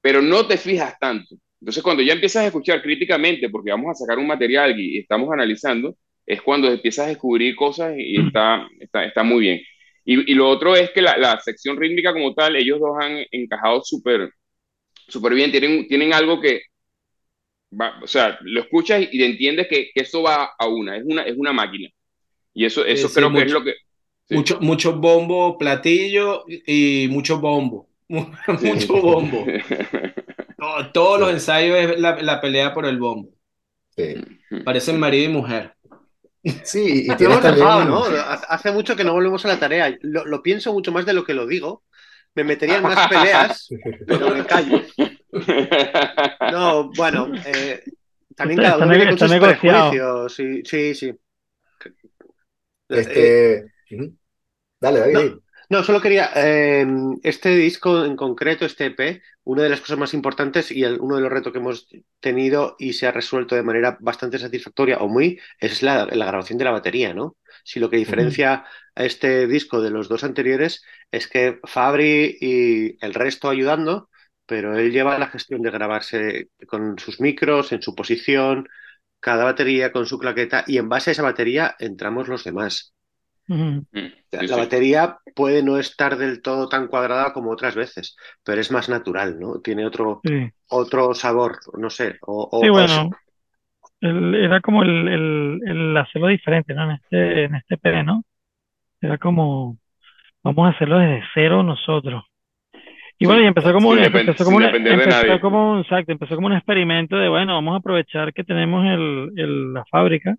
[0.00, 1.36] pero no te fijas tanto.
[1.60, 5.30] Entonces, cuando ya empiezas a escuchar críticamente, porque vamos a sacar un material y estamos
[5.32, 9.60] analizando, es cuando empiezas a descubrir cosas y está, está, está muy bien.
[10.04, 13.24] Y, y, lo otro es que la, la, sección rítmica como tal, ellos dos han
[13.30, 14.30] encajado súper
[15.08, 16.62] súper bien, tienen, tienen algo que,
[17.70, 21.22] va, o sea, lo escuchas y entiendes que, que, eso va a una, es una,
[21.22, 21.88] es una máquina.
[22.54, 23.74] Y eso, eso sí, creo sí, que mucho, es lo que...
[24.28, 24.34] Sí.
[24.34, 27.88] Mucho, mucho bombo, platillo y mucho bombo.
[28.08, 29.46] mucho bombo.
[30.58, 33.30] Todo, todos los ensayos es la, la, pelea por el bombo.
[34.64, 35.72] Parecen marido y mujer.
[36.64, 37.40] Sí, y también...
[37.40, 38.04] dejado, ¿no?
[38.48, 39.96] Hace mucho que no volvemos a la tarea.
[40.02, 41.84] Lo, lo, pienso mucho más de lo que lo digo.
[42.34, 43.68] Me metería en más peleas,
[44.06, 44.82] pero me callo.
[46.52, 47.82] No, bueno, eh,
[48.34, 50.34] también cada uno tiene sus prejuicios.
[50.34, 51.14] Sí, sí, sí.
[52.88, 53.54] Este...
[53.56, 53.64] Eh,
[54.80, 55.14] Dale, David.
[55.14, 55.42] No.
[55.70, 56.86] No, solo quería, eh,
[57.22, 61.16] este disco en concreto, este EP, una de las cosas más importantes y el, uno
[61.16, 61.88] de los retos que hemos
[62.20, 66.56] tenido y se ha resuelto de manera bastante satisfactoria o muy, es la, la grabación
[66.56, 67.36] de la batería, ¿no?
[67.64, 68.64] Si lo que diferencia
[68.94, 74.08] a este disco de los dos anteriores es que Fabri y el resto ayudando,
[74.48, 78.68] pero él lleva la gestión de grabarse con sus micros, en su posición,
[79.20, 82.94] cada batería con su claqueta y en base a esa batería entramos los demás.
[83.92, 88.60] Mm, La sí, batería puede no estar del todo tan cuadrada como otras veces, pero
[88.60, 89.60] es más natural, ¿no?
[89.60, 92.18] Tiene otro, Sí, otro sabor, no sé.
[92.22, 93.10] O, o- sí, bueno,
[94.02, 96.84] el- era como el, el, el hacerlo diferente, ¿no?
[96.84, 98.24] En este, en este EP, ¿no?
[99.00, 99.78] Era como,
[100.44, 102.24] vamos a hacerlo desde cero nosotros.
[103.18, 106.52] Y bueno, y empezó como, depend- empezó como, un- empezó como, exacto, empezó como un
[106.54, 110.36] experimento de, bueno, vamos a aprovechar que tenemos el, el- la fábrica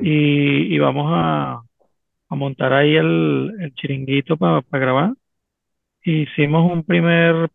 [0.00, 1.62] y, y vamos a,
[2.30, 5.14] a montar ahí el, el chiringuito para grabar.
[6.04, 7.50] Hicimos un primer,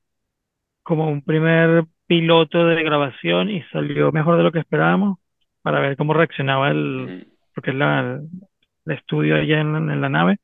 [0.83, 5.19] como un primer piloto de grabación y salió mejor de lo que esperábamos
[5.61, 8.19] para ver cómo reaccionaba el, porque es la,
[8.85, 10.37] el estudio allá en, en la nave.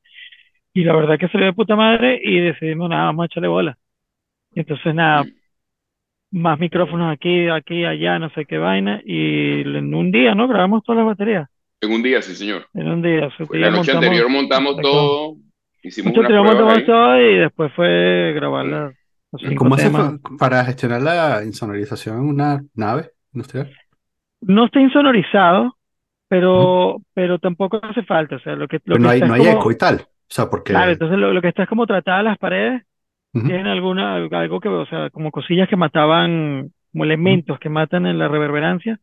[0.74, 3.78] Y la verdad que salió de puta madre y decidimos, nada, vamos a echarle bola.
[4.54, 5.24] Entonces, nada,
[6.30, 9.00] más micrófonos aquí, aquí, allá, no sé qué vaina.
[9.04, 10.48] Y en un día, ¿no?
[10.48, 11.48] Grabamos todas las baterías.
[11.80, 12.66] En un día, sí, señor.
[12.74, 13.26] En un día.
[13.26, 15.36] ese Fue día la noche montamos- anterior montamos todo,
[15.82, 18.92] hicimos pruebas montamos todo y después fue grabar la-
[19.32, 20.20] los cinco ¿Cómo hace temas.
[20.22, 23.70] fa- para gestionar la insonorización en una nave industrial?
[24.42, 25.76] No está insonorizado,
[26.28, 28.36] pero, pero tampoco hace falta.
[28.36, 29.96] O sea, lo que, lo Pero que no hay, no hay como- eco y tal.
[29.96, 30.72] O sea, porque...
[30.72, 32.82] Claro, entonces lo, lo que está es como tratadas las paredes,
[33.32, 38.18] Tienen alguna, algo que, o sea, como cosillas que mataban, como elementos que matan en
[38.18, 38.98] la reverberancia,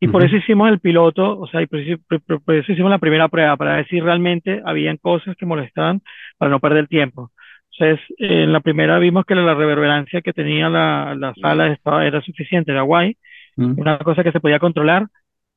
[0.00, 0.28] y por Ujú.
[0.28, 2.98] eso hicimos el piloto, o sea, y por eso, por- por- por eso hicimos la
[2.98, 6.00] primera prueba, para ver si realmente habían cosas que molestaban
[6.38, 7.30] para no perder tiempo.
[7.78, 12.20] Entonces, en la primera vimos que la reverberancia que tenía la, la sala estaba, era
[12.22, 13.16] suficiente, era guay,
[13.56, 13.78] Mm.
[13.80, 15.06] una cosa que se podía controlar,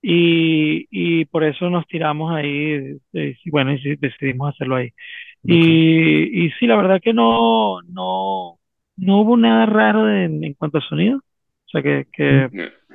[0.02, 4.92] y, y por eso nos tiramos ahí, y bueno, y decidimos hacerlo ahí.
[5.48, 8.60] Y, y sí, la verdad que no, no,
[8.98, 11.18] no hubo nada raro de- en cuanto a sonido.
[11.20, 12.50] O sea que, que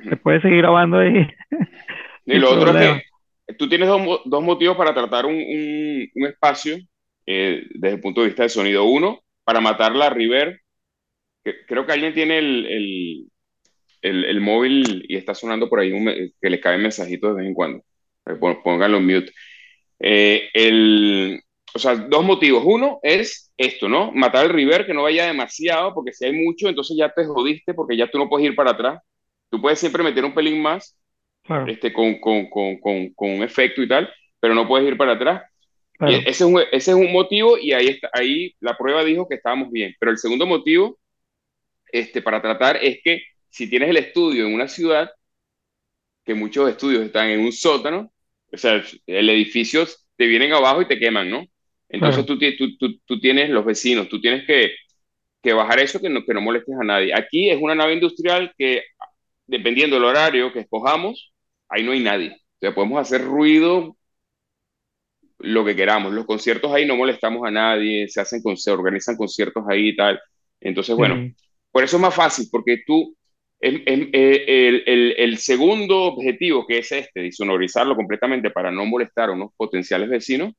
[0.09, 1.27] se puede seguir grabando ahí.
[2.25, 3.01] Y lo otro es problema.
[3.47, 6.77] que tú tienes dos, dos motivos para tratar un, un- un espacio
[7.25, 8.85] eh, desde el punto de vista de sonido.
[8.85, 10.57] Uno, para matar la reverb.
[11.43, 13.27] que- creo que alguien tiene el, el,
[14.01, 16.05] el- el móvil y está sonando por ahí un
[16.41, 17.83] que le caen mensajitos de vez en cuando.
[18.63, 19.31] Pónganlo en mute.
[19.99, 21.41] Eh, el,
[21.75, 22.63] o sea, dos motivos.
[22.65, 24.11] Uno es esto, ¿no?
[24.11, 27.73] Matar el reverb, que no vaya demasiado, porque si hay mucho, entonces ya te jodiste,
[27.73, 29.01] porque ya tú no puedes ir para atrás.
[29.49, 30.97] Tú puedes siempre meter un pelín más
[31.43, 34.97] Claro, este, con, con, con, con, con un efecto y tal, pero no puedes ir
[34.97, 35.43] para atrás.
[35.93, 36.25] claro.
[36.25, 39.35] Ese, es un, ese es un motivo y ahí, está, ahí la prueba dijo que
[39.35, 39.95] estábamos bien.
[39.99, 40.99] Pero el segundo motivo
[41.91, 45.11] este, para tratar es que si tienes el estudio en una ciudad,
[46.25, 48.11] que muchos estudios están en un sótano,
[48.51, 51.45] o sea, el edificio te vienen abajo y te queman, ¿no?
[51.93, 54.73] Entonces tú, ti- tú, tú, tú tienes los vecinos, tú tienes que,
[55.43, 57.13] que bajar eso, que no, que no molestes a nadie.
[57.15, 58.83] Aquí es una nave industrial que,
[59.47, 61.33] dependiendo del horario que escojamos,
[61.69, 62.31] ahí no hay nadie.
[62.31, 63.97] O sea, podemos hacer ruido
[65.39, 66.13] lo que queramos.
[66.13, 69.95] Los conciertos ahí no molestamos a nadie, se hacen con, se organizan conciertos ahí y
[69.95, 70.19] tal.
[70.61, 71.19] Entonces, bueno,
[71.71, 73.15] por eso es más fácil, porque tú
[73.59, 78.71] es- es- eh, el, el- el segundo objetivo, que es este, de sonorizarlo completamente para
[78.71, 80.53] no molestar a unos potenciales vecinos,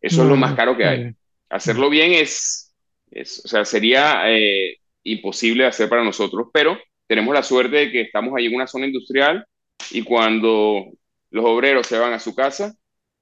[0.00, 0.98] eso es lo más caro que hay.
[0.98, 1.16] Vale.
[1.50, 2.74] Hacerlo bien es,
[3.10, 7.92] es o sea, sería eh, imposible de hacer para nosotros, pero tenemos la suerte de
[7.92, 9.44] que estamos ahí en una zona industrial
[9.90, 10.84] y cuando
[11.30, 12.74] los obreros se van a su casa,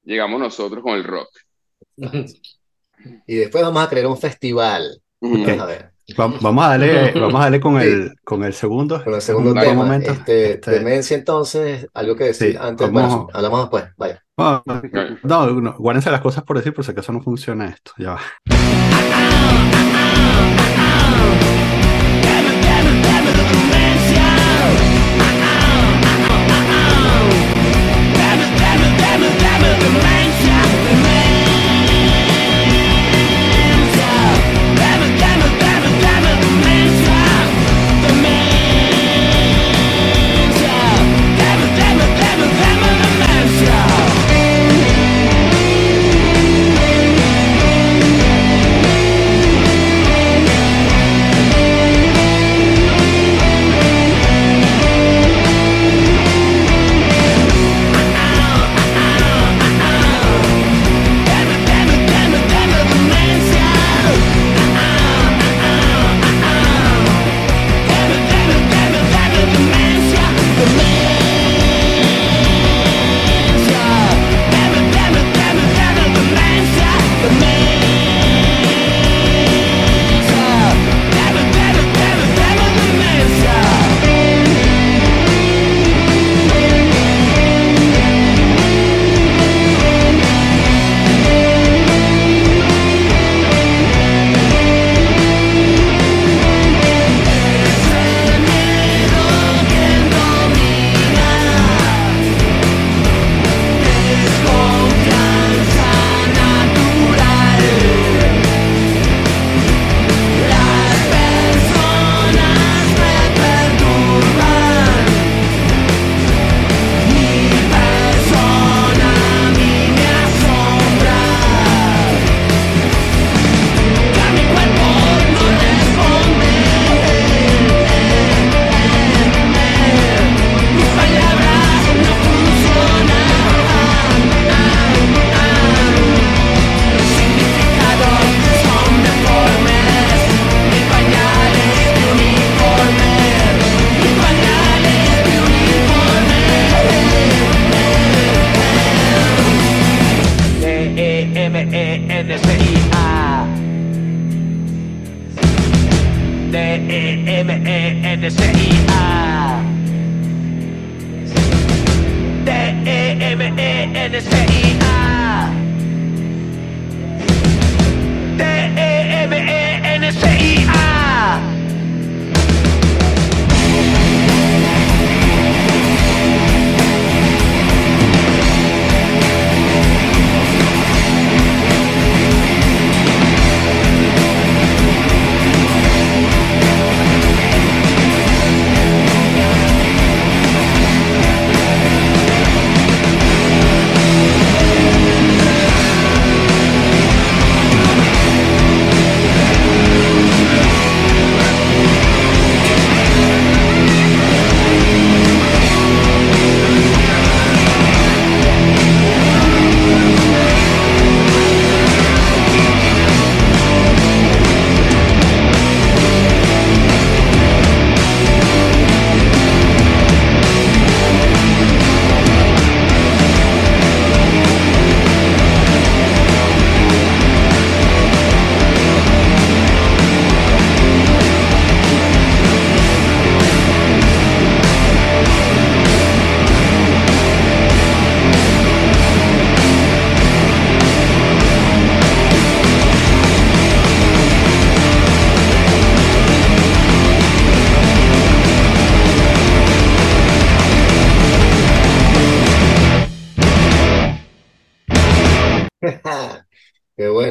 [0.02, 1.28] llegamos nosotros con el rock.
[3.26, 5.00] Y después vamos a crear un festival.
[5.20, 5.90] Vamos a ver.
[6.18, 7.86] Va- Vamos a darle, vamos a darle con Sí.
[7.86, 9.02] el, con el segundo.
[9.04, 10.10] Con el segundo tema, momento.
[10.12, 14.24] este, Este, demencia entonces, algo que decir Sí, antes, vamos- bueno, hablamos después, vaya.
[14.36, 17.92] No, no, guárdense las cosas por decir por si acaso no funciona esto.
[17.96, 18.20] Ya va.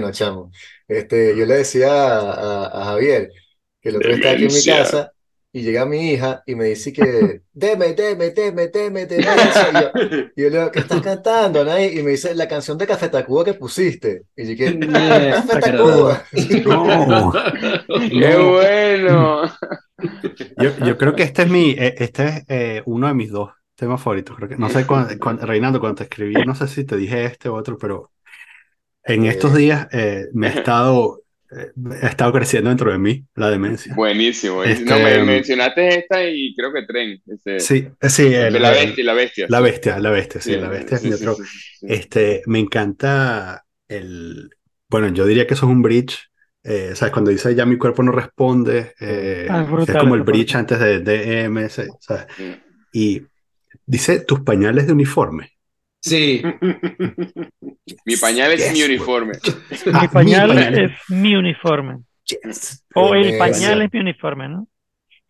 [0.05, 0.51] Bueno, chamo.
[0.87, 2.31] Este, yo le decía a,
[2.65, 3.29] a- a Javier
[3.81, 5.11] que el otro día estaba aquí en mi casa
[5.51, 9.69] y llega mi hija y me dice que deme, deme, deme, deme, demencia.
[9.71, 11.97] Y yo, y yo le digo, ¿qué estás cantando, Anaí?
[11.97, 14.23] Y me dice la canción de Café Tacuba que pusiste.
[14.35, 16.23] Y yo que, Café Tacuba.
[16.65, 17.31] No.
[18.09, 19.43] ¡Qué bueno!
[20.57, 23.51] Yo, yo creo que este es mi, eh, este es eh, uno de mis dos
[23.75, 24.35] temas favoritos.
[24.35, 27.25] Creo que, no sé, cuándo, cuándo- Reinaldo, cuando te escribí, no sé si te dije
[27.25, 28.11] este u otro, pero
[29.05, 29.57] en estos Eh.
[29.59, 33.93] días eh, me ha estado, eh, ha estado creciendo dentro de mí la demencia.
[33.95, 34.55] Buenísimo.
[34.55, 34.63] buenísimo.
[34.63, 37.21] Este, No, me mencionaste esta y creo que Tren.
[37.27, 39.45] Este, Sí, eh, sí, el- la bestia, la bestia.
[39.49, 41.35] la bestia, la bestia, sí, la bestia es sí, mi sí, otro.
[41.35, 41.85] sí, sí, sí.
[41.89, 44.49] Este, me encanta el,
[44.89, 46.17] bueno, yo diría que eso es un bridge.
[46.67, 47.13] Eh, ¿sabes?
[47.13, 50.55] Cuando dice ya mi cuerpo no responde, eh, Ah, es brutal es como el bridge
[50.55, 52.25] antes de DM, ¿sabes?
[52.39, 52.51] Mm.
[52.91, 53.21] Y
[53.85, 55.51] dice tus pañales de uniforme.
[56.05, 56.41] Sí,
[58.05, 59.33] Mi pañal es Yes, mi uniforme.
[59.91, 60.77] Ah, Mi pañal pañal.
[60.77, 62.03] es mi uniforme.
[62.25, 62.85] Yes.
[62.93, 64.67] O el pañal es mi uniforme, ¿no?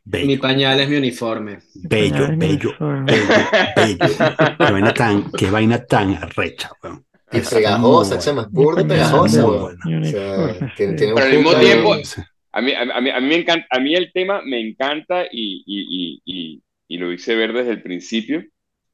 [0.03, 1.59] Bello, mi pañal es mi uniforme.
[1.73, 3.05] Bello, mi bello, uniforme.
[3.05, 3.97] bello, bello.
[4.59, 7.05] Qué vaina tan, qué vaina tan arrecha, weón.
[7.31, 9.77] Y pegajosa, es burda y pañal es pegajosa, weón.
[10.01, 10.85] O sea, sí.
[10.97, 11.95] Pero al mismo tiempo-.
[12.51, 15.23] A mí, a, a mí, a mí me encanta, a mí el tema me encanta
[15.31, 18.43] y, y, y, y, y lo hice ver desde el principio,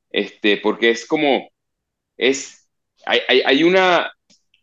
[0.09, 1.50] este, porque es como,
[2.21, 2.69] es,
[3.05, 4.11] hay, hay, hay una,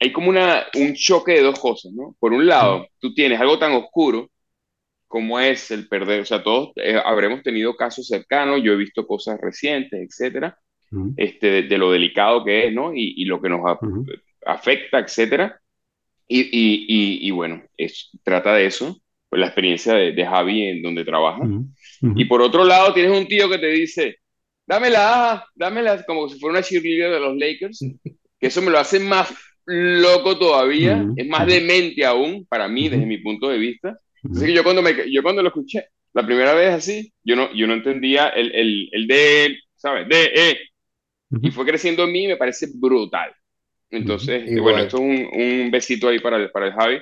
[0.00, 2.16] hay como una, un choque de dos cosas, ¿no?
[2.20, 4.30] Por un lado, tú tienes algo tan oscuro
[5.06, 9.06] como es el perder, o sea, todos eh, habremos tenido casos cercanos, yo he visto
[9.06, 10.58] cosas recientes, etcétera,
[11.16, 12.94] este, de, de lo delicado que es, ¿no?
[12.94, 13.80] Y, y lo que nos a-
[14.46, 15.60] afecta, etcétera.
[16.28, 18.98] Y, y, y, bueno, es, trata de eso,
[19.28, 21.50] pues la experiencia de, de Javi en donde trabaja.
[22.14, 24.16] Y por otro lado, tienes un tío que te dice,
[24.68, 27.90] dámela, dámela, como si fuera una cheerleader de los Lakers,
[28.40, 29.30] que eso me lo hace más
[29.66, 33.98] loco todavía, Ujú, es más demente aún para mí, desde mi punto de vista.
[34.22, 34.34] Ujú.
[34.34, 37.52] Así que yo cuando, me, yo cuando lo escuché, la primera vez así, yo no,
[37.54, 40.08] yo no entendía el, el, el de, ¿sabes?
[40.08, 40.58] De, eh,
[41.40, 41.52] y Ujú.
[41.52, 43.32] fue creciendo en mí y me parece brutal.
[43.90, 46.98] Entonces, este, bueno, esto es un, un besito ahí para el, para el Javi.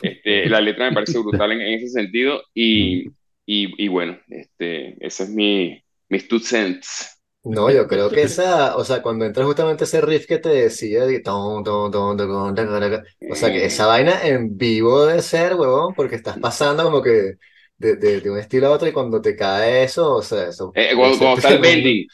[0.00, 3.04] Este, la letra me parece brutal en, en ese sentido y,
[3.46, 7.14] y, y bueno, este, ese es mi, mis two cents.
[7.44, 11.04] No, yo creo que esa, o sea, cuando entra justamente ese riff que te decía,
[11.04, 13.66] de ton, ton, ton, o sea, que eh.
[13.66, 17.34] esa vaina en vivo debe ser, huevón, porque estás pasando como que
[17.76, 20.72] de, de, un estilo a otro y cuando te cae eso, o sea, eso.
[20.74, 22.06] Eh, cuando, cuando está el bending.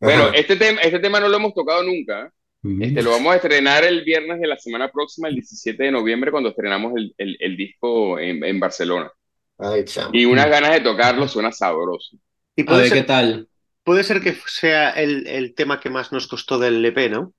[0.00, 2.32] Bueno, este tema, este tema no lo hemos tocado nunca.
[2.62, 6.30] Este, lo vamos a estrenar el viernes de la semana próxima, el 17 de noviembre,
[6.30, 9.10] cuando estrenamos el, el, disco en, en Barcelona.
[9.58, 12.16] Ay, y unas ganas de tocarlo suena sabroso.
[12.56, 13.48] Y A puede ver qué ser, tal.
[13.84, 17.34] puede ser que sea el, el tema que más nos costó del EP, ¿no?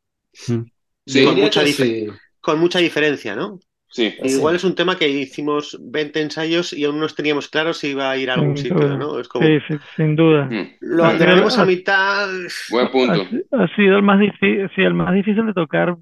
[0.48, 0.66] Ujú.
[1.06, 2.08] Sí, con mucha sí.
[2.42, 3.60] Con mucha diferencia, ¿no?
[3.90, 4.14] sí.
[4.24, 4.30] Sí.
[4.30, 8.10] Igual es un tema que hicimos 20 ensayos y aún no teníamos claro si iba
[8.10, 8.98] a ir a algún Sin sitio, duda.
[8.98, 9.20] ¿no?
[9.20, 10.46] Es como, Sí, sí, sin duda.
[10.46, 12.30] Mm, lo Ah, mira, a mitad.
[12.70, 13.22] buen punto.
[13.22, 15.98] Ha, si- ha sido el más difícil, sí, el más difícil de tocar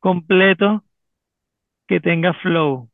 [0.00, 0.84] completo
[1.86, 2.90] que tenga flow.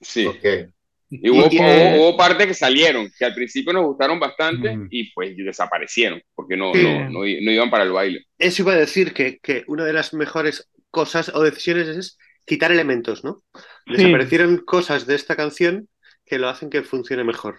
[0.00, 0.26] Sí.
[0.28, 0.73] Ok.
[1.10, 4.88] Y hubo, Y, hubo- hubo partes que salieron, que al principio nos gustaron bastante Mm.
[4.90, 6.82] y pues desaparecieron, porque no, Sí.
[6.82, 8.24] no, no, iban para el baile.
[8.38, 12.72] Eso iba a decir que, que una de las mejores cosas o decisiones es quitar
[12.72, 13.42] elementos, ¿no?
[13.86, 13.92] Sí.
[13.96, 15.88] Desaparecieron cosas de esta canción
[16.26, 17.58] que lo hacen que funcione mejor.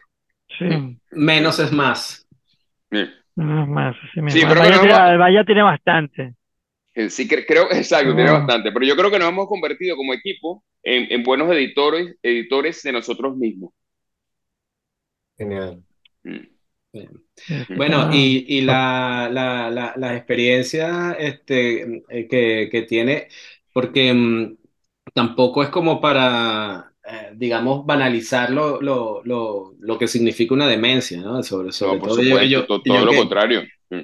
[0.57, 0.65] Sí,
[1.11, 2.27] Menos es más.
[2.91, 3.05] Sí.
[3.35, 3.95] no es más.
[4.33, 6.33] Sí, pero Vaya, tiene- Vaya tiene bastante.
[6.95, 8.33] Eh, Sí, cre- creo, exacto, tiene Ah.
[8.39, 12.81] bastante, pero yo creo que nos hemos convertido como equipo en, en buenos editores, editores
[12.83, 13.71] de nosotros mismos.
[15.37, 15.83] Genial.
[16.25, 16.47] Mm.
[17.75, 23.27] Bueno, Ah, y, y la, la, la, la experiencia este, eh, que, que tiene,
[23.73, 24.57] porque mm,
[25.13, 31.19] tampoco es como para, eh, digamos, banalizar lo, lo, lo, lo que significa una demencia,
[31.21, 31.43] ¿no?
[31.43, 33.63] Sobre, sobre No, por todo supuesto, yo- to- yo todo lo que- contrario.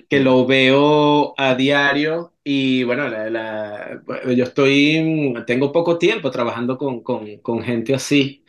[0.10, 4.02] Que lo veo a diario y bueno, la- la-
[4.36, 8.44] yo estoy, tengo poco tiempo trabajando con, con, con gente así.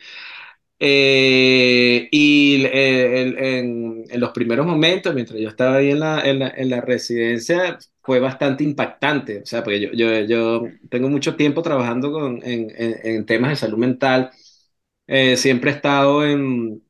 [0.79, 6.21] Eh, y eh, el- en, en los primeros momentos, mientras yo estaba ahí en la,
[6.21, 9.41] en la, en la residencia, fue bastante impactante.
[9.43, 13.51] O sea, porque yo, yo, yo tengo mucho tiempo trabajando con, en, en, en temas
[13.51, 14.31] de salud mental.
[15.07, 16.82] Eh, siempre he estado en,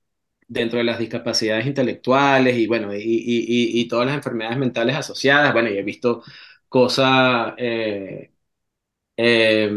[0.54, 3.02] dentro de las discapacidades intelectuales y bueno, y, y,
[3.78, 5.54] y, y todas las enfermedades mentales asociadas.
[5.54, 6.24] Bueno, y he visto
[6.70, 7.54] cosas.
[7.58, 8.32] eh,
[9.18, 9.70] eh,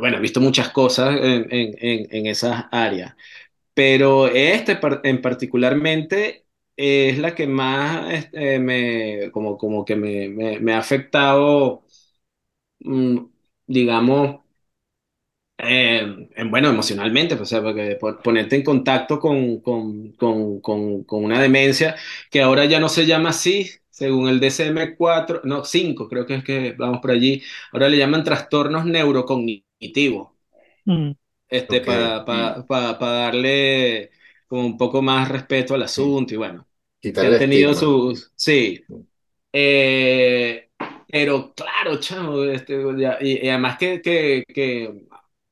[0.00, 3.14] bueno, he visto muchas cosas en, en, en, esas áreas,
[3.74, 6.46] pero este en particularmente
[6.76, 10.28] es la que más este, me, como, como que me,
[10.60, 11.84] me ha afectado,
[12.80, 13.18] mm,
[13.66, 14.43] digamos,
[15.58, 20.60] eh, en- bueno, emocionalmente, pues, o sea, porque po- ponerte en contacto con, con, con,
[20.60, 21.96] con, con una demencia
[22.30, 26.44] que ahora ya no se llama así, según el DSM-4, no, 5, creo que es
[26.44, 27.42] que vamos por allí,
[27.72, 30.30] ahora le llaman trastornos neurocognitivos,
[30.86, 31.14] mm,
[31.48, 34.10] este, para, para, para, para darle
[34.46, 36.66] como un poco más respeto al asunto y bueno,
[37.16, 37.74] han tenido estigma.
[37.74, 38.80] sus, sí,
[39.52, 40.70] Eh,
[41.08, 45.06] pero claro, chamo, este, ya- y, y además que, que, que,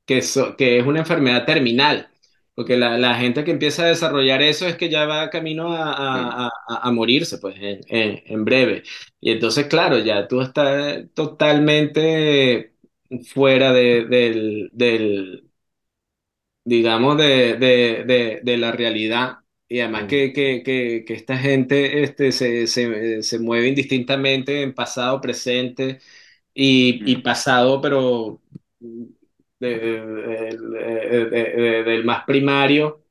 [0.06, 2.08] que, eso- que es una enfermedad terminal,
[2.54, 5.92] porque la, la gente que empieza a desarrollar eso es que ya va camino a,
[5.92, 6.50] a- a-
[6.88, 8.82] a morirse, pues, en, en, en breve.
[9.20, 12.74] Y entonces, claro, ya tú estás totalmente
[13.34, 15.50] fuera de, del, del,
[16.64, 19.38] digamos, de, de, de, de la realidad.
[19.68, 20.08] Y además Mm.
[20.08, 25.98] que, que, que, que esta gente este, se, se, se mueve indistintamente en pasado, presente
[26.54, 27.22] y, y Mm.
[27.22, 28.40] pasado, pero
[29.68, 33.04] de- de- de- de- de- del más primario.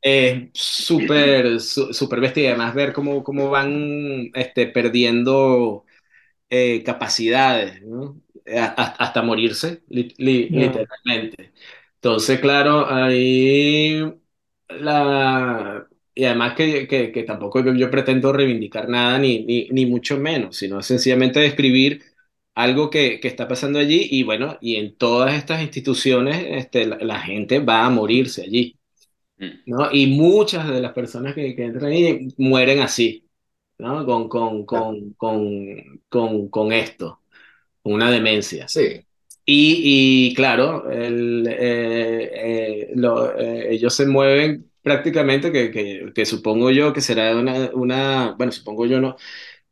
[0.00, 2.42] Es súper, súper bestia.
[2.44, 5.84] Y además ver cómo, cómo van este, perdiendo
[6.50, 8.20] eh, capacidades, ¿no?
[8.46, 10.54] A- a- hasta morirse, li- li- Ya.
[10.54, 11.52] literalmente.
[11.96, 14.02] Entonces, claro, ahí
[14.68, 15.86] la...
[16.14, 20.18] Y además que, que, que tampoco yo, yo pretendo reivindicar nada, ni, ni, ni mucho
[20.18, 22.02] menos, sino sencillamente describir
[22.54, 26.98] algo que, que está pasando allí y bueno, y en todas estas instituciones este, la,
[26.98, 28.78] la gente va a morirse allí,
[29.40, 29.64] Mm.
[29.66, 29.90] ¿no?
[29.92, 33.28] Y muchas de las personas que, que entran ahí mueren así,
[33.78, 34.04] ¿no?
[34.06, 37.22] Con, con, con, con, con, con esto,
[37.82, 38.72] con una demencia.
[38.74, 39.06] Sí,
[39.46, 42.30] Y, y claro, el, eh,
[42.88, 47.70] eh, lo- eh, ellos se mueven prácticamente, que, que, que supongo yo que será una,
[47.74, 49.16] una, bueno, supongo yo no,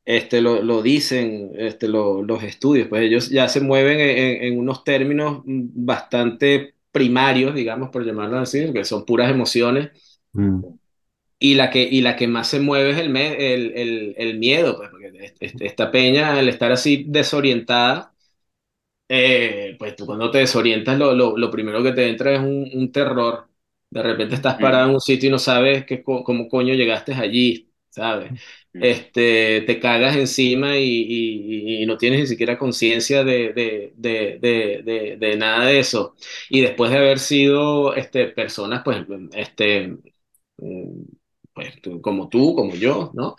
[0.05, 4.59] este, lo, lo dicen este, lo- los estudios, pues ellos ya se mueven en, en
[4.59, 9.90] unos términos bastante primarios, digamos, por llamarlo así, que son puras emociones.
[10.34, 10.78] Mm.
[11.38, 14.38] Y la que, y la que más se mueve es el, me- el, el, el
[14.38, 18.14] miedo, pues, porque esta peña, al estar así desorientada,
[19.09, 22.70] eh, pues tú cuando te desorientas, lo, lo, lo primero que te entra es un,
[22.74, 23.48] un terror.
[23.90, 27.72] De repente estás parado en un sitio y no sabes co- cómo coño llegaste allí,
[27.90, 28.32] ¿sabes?
[28.78, 35.36] Este, te cagas encima y, y- y no tienes ni siquiera conciencia de, de, de,
[35.36, 36.16] nada de eso.
[36.50, 39.04] Y después de haber sido este, personas, pues,
[39.34, 39.96] este,
[40.58, 41.02] mm,
[41.54, 43.36] pues, como tú, como yo, ¿no?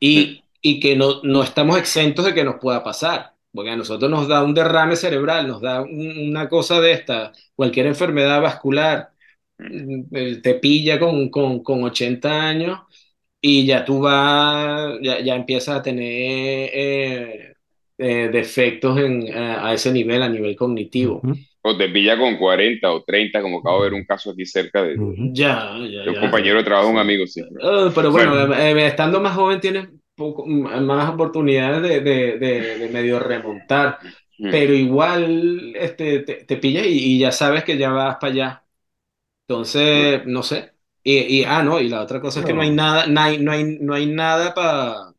[0.00, 4.10] y, y que no, no estamos exentos de que nos pueda pasar, porque a nosotros
[4.10, 9.12] nos da un derrame cerebral, nos da un- una cosa de esta, cualquier enfermedad vascular,
[9.58, 12.80] mm, te pilla con, con, con 80 años
[13.40, 17.54] y ya tú vas, ya, ya empiezas a tener eh,
[17.98, 21.30] eh, defectos en, a, a ese nivel, a nivel cognitivo.
[21.62, 24.82] O te pilla con 40 o 30, como acabo de ver un caso aquí cerca
[24.82, 25.20] de, de.
[25.34, 26.20] Ya, ya, un ya.
[26.20, 27.42] compañero de trabajo, un amigo, sí.
[27.60, 28.54] Eh, pero bueno, Bueno.
[28.54, 33.98] eh, eh, estando más joven tienes poco, más oportunidades de, de, de, de medio remontar,
[34.40, 34.48] Mm.
[34.48, 38.64] pero igual este, te, te pillas y, y ya sabes que ya vas para allá.
[39.48, 40.74] Entonces, no sé.
[41.10, 43.38] Y, y, ah, no, y la otra cosa es que no hay nada, no hay,
[43.38, 45.14] no hay, no hay nada para...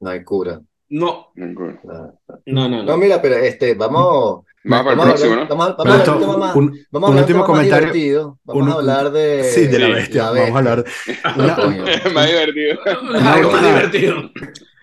[0.00, 0.60] no hay cura.
[0.88, 1.74] No, Nada.
[1.82, 2.14] Nada.
[2.46, 2.96] no, no, No, no.
[2.96, 5.46] mira, pero este, vamos, Vamos para el próximo, ¿no?
[5.46, 7.34] vamos a, vamos hablar de un esto, tema más, un, vamos a un hablar de
[7.34, 8.38] un último más comentario.
[8.44, 10.30] Vamos un- a hablar de, sí, de la bestia.
[10.32, 10.84] la Vamos a hablar.
[11.36, 11.56] Una.
[12.14, 12.78] Más divertido.
[13.02, 14.30] una Algo más última, divertido.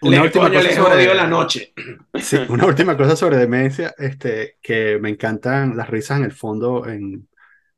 [0.02, 1.74] una última coño, cosa odio la sobre, noche.
[2.16, 6.86] sí, una última cosa sobre demencia, este, que me encantan las risas en el fondo,
[6.88, 7.28] en,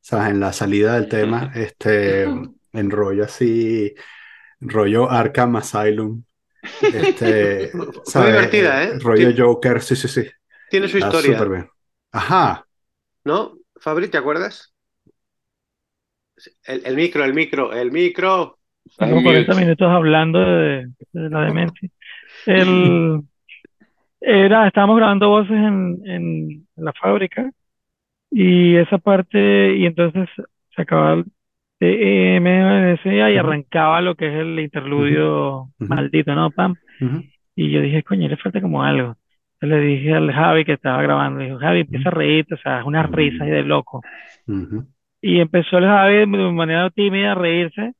[0.10, 0.32] ¿sabes?
[0.32, 3.94] en la salida del tema, este, en rollo así,
[4.62, 6.24] rollo Arkham Asylum,
[6.90, 7.72] este,
[8.16, 9.00] Muy divertida, ¿eh?
[9.00, 10.22] Rollo Ti- Joker, sí, sí, sí,
[10.68, 11.70] Tiene su está historia, súper bien.
[12.12, 12.68] Ajá,
[13.24, 13.58] ¿no?
[13.80, 14.74] Fabri, ¿te acuerdas?
[16.64, 18.60] El, el micro, el micro, el micro.
[18.98, 19.56] Tengo en 40 mute.
[19.56, 21.90] minutos hablando de, de la demencia.
[22.46, 23.24] El,
[24.22, 27.52] era, estábamos grabando voces en, en la fábrica
[28.32, 30.30] y esa parte, y entonces
[30.76, 31.26] se acababa el
[31.80, 33.40] TMSA y Ujú.
[33.40, 36.52] arrancaba lo que es el interludio maldito, ¿no?
[36.52, 36.76] Pam.
[37.56, 39.16] Y yo dije, coño, le falta como algo.
[39.60, 42.58] Entonces le dije al Javi que estaba grabando, le dijo, Javi, empieza a reírte, o
[42.58, 44.02] sea, es una risa ahí de loco.
[45.22, 47.94] Y empezó el Javi de manera tímida a reírse.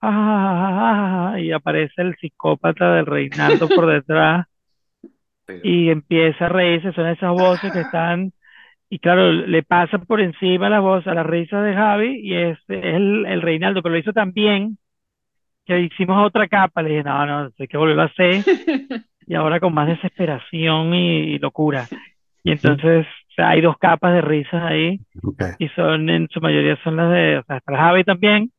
[0.00, 4.46] Ah, y aparece el psicópata del Reinaldo por detrás
[5.62, 6.92] y empieza a reírse.
[6.92, 8.32] Son esas voces que están,
[8.92, 12.58] y claro, le pasa por encima la voz a la risa de Javi y es,
[12.66, 14.78] es el, el Reinaldo, pero lo hizo tan bien
[15.64, 16.82] que hicimos otra capa.
[16.82, 18.44] Le dije, no, no, hay que volverlo a hacer.
[19.26, 21.86] Y ahora con más desesperación y, y locura.
[22.42, 24.98] Y entonces, o sea, hay dos capas de risas ahí
[25.60, 28.50] y son, en su mayoría son las de, o sea, Javi también,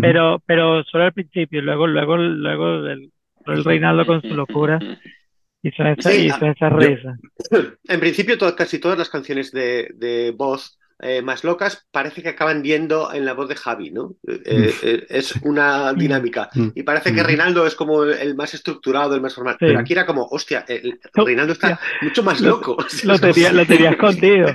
[0.00, 3.12] pero, pero solo al principio, luego, luego, luego el,
[3.46, 4.80] el Reinaldo con su locura
[5.62, 7.18] y son esas, Sí, y a- son esas yo- risas.
[7.88, 12.30] En principio, to- casi todas las canciones de, de voz eh, más locas, parece que
[12.30, 14.16] acaban yendo en la voz de Javi, ¿no?
[14.26, 16.50] Eh, eh, es una dinámica.
[16.54, 16.68] Mm.
[16.74, 17.26] Y parece que Mm.
[17.26, 19.54] Reinaldo es como el, el más estructurado, el más formal.
[19.60, 19.66] Sí.
[19.66, 21.86] Pero aquí era como, hostia, el- Reinaldo está hostia.
[22.02, 22.76] mucho más Lo- loco.
[23.04, 24.48] Lo tenía, lo tenía escondido.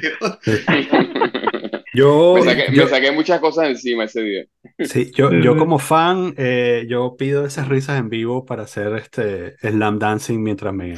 [1.96, 4.44] Yo, Me saqué, me yo, saqué muchas cosas encima ese día.
[4.82, 9.56] Sí, yo, yo como fan, eh, yo pido esas risas en vivo para hacer este
[9.58, 10.94] slam dancing mientras me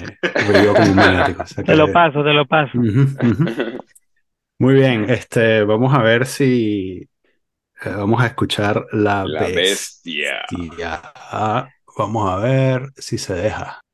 [0.47, 1.43] brillo como un maniático.
[1.43, 2.77] O sea Te lo paso, te lo paso.
[4.59, 7.09] Muy bien, este, vamos a ver si
[7.85, 10.45] eh, vamos a escuchar la La bestia.
[10.49, 11.01] bestia.
[11.97, 13.84] Vamos a ver si se deja.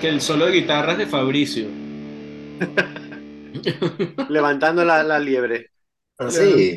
[0.00, 1.66] Que el, solo de guitarra es de Fabricio.
[4.28, 5.70] Levantando la, la liebre.
[6.18, 6.76] Así.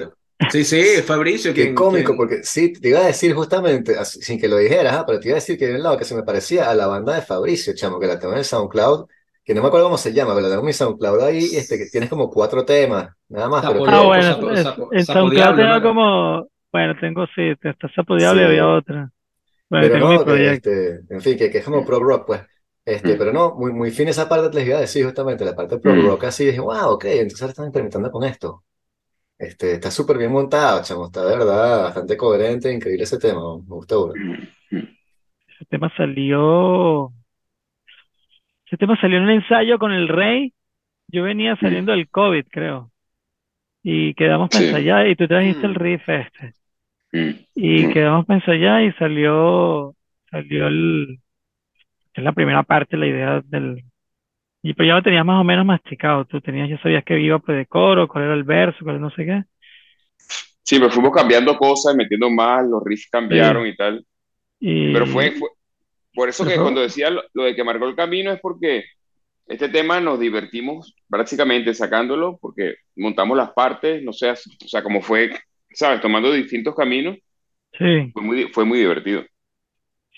[0.50, 1.54] Sí, sí, es Fabricio.
[1.54, 4.58] Qué quien- cómico, quien- porque sí, te iba a decir justamente, así, sin que lo
[4.58, 6.70] dijeras, ah, pero te iba a decir que hay un lado que se me parecía
[6.70, 9.06] a la banda de Fabricio, chamo, que la tengo en el SoundCloud,
[9.44, 11.78] que no me acuerdo cómo se llama, pero la tengo en mi SoundCloud ahí, este,
[11.78, 15.06] que tienes como cuatro temas, nada más, pero Sapo Ah, bueno, Sapo- es- Sapo- en
[15.06, 15.82] SoundCloud Diablo, tengo ¿no?
[15.84, 18.50] como, bueno, tengo sí, está Sapo Diablo y Sí.
[18.50, 19.12] había otra.
[19.70, 22.42] Bueno, pero tengo no, este, en fin, que, que es como pro rock, pues.
[22.84, 23.18] Este, Mm.
[23.18, 25.94] pero no, muy, muy fina esa parte, les iba a decir justamente, la parte pro
[25.94, 26.26] Mm.
[26.26, 28.64] así, dije, wow, ok, entonces ahora están experimentando con esto.
[29.38, 33.64] Este, está súper bien montado, chamo, está de verdad bastante coherente, increíble ese tema, me
[33.68, 34.08] gustó.
[34.10, 34.14] bro.
[34.72, 37.12] Ese tema salió,
[38.68, 40.54] ese tema salió en un ensayo con el Rey.
[41.08, 42.88] Yo venía saliendo del COVID, creo.
[43.84, 44.68] y quedamos para Sí.
[44.68, 45.76] ensayar y tú trajiste el Mm.
[45.76, 46.54] riff este
[47.14, 47.30] Mm.
[47.56, 47.94] y Mm.
[47.94, 49.96] quedamos para ensayar y salió
[50.30, 51.18] salió el
[52.14, 53.84] es la primera parte la idea del
[54.64, 57.40] y pero ya lo tenías más o menos masticado tú tenías ya sabías que iba
[57.40, 59.44] pues de coro cuál era el verso cuál no sé qué
[60.64, 64.06] Sí, pero fuimos cambiando cosas, metiendo más, los riffs cambiaron y tal.
[64.60, 65.50] y Pero fue, fue-
[66.16, 68.86] por eso que cuando decía lo, lo de que marcó el camino es porque
[69.48, 74.36] este tema nos divertimos prácticamente sacándolo, porque montamos las partes, no sé, o
[74.68, 75.32] sea, como fue,
[75.74, 76.02] ¿sabes?
[76.02, 77.18] Tomando distintos caminos,
[77.78, 79.24] sí fue muy, fue muy divertido.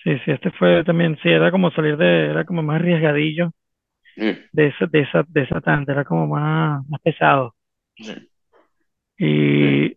[0.03, 3.51] Sí sí este fue también sí era como salir de era como más arriesgadillo
[4.15, 7.55] Sí, de esa de esa de esa tanda era como más más pesado.
[7.97, 8.13] Sí.
[9.17, 9.87] Y,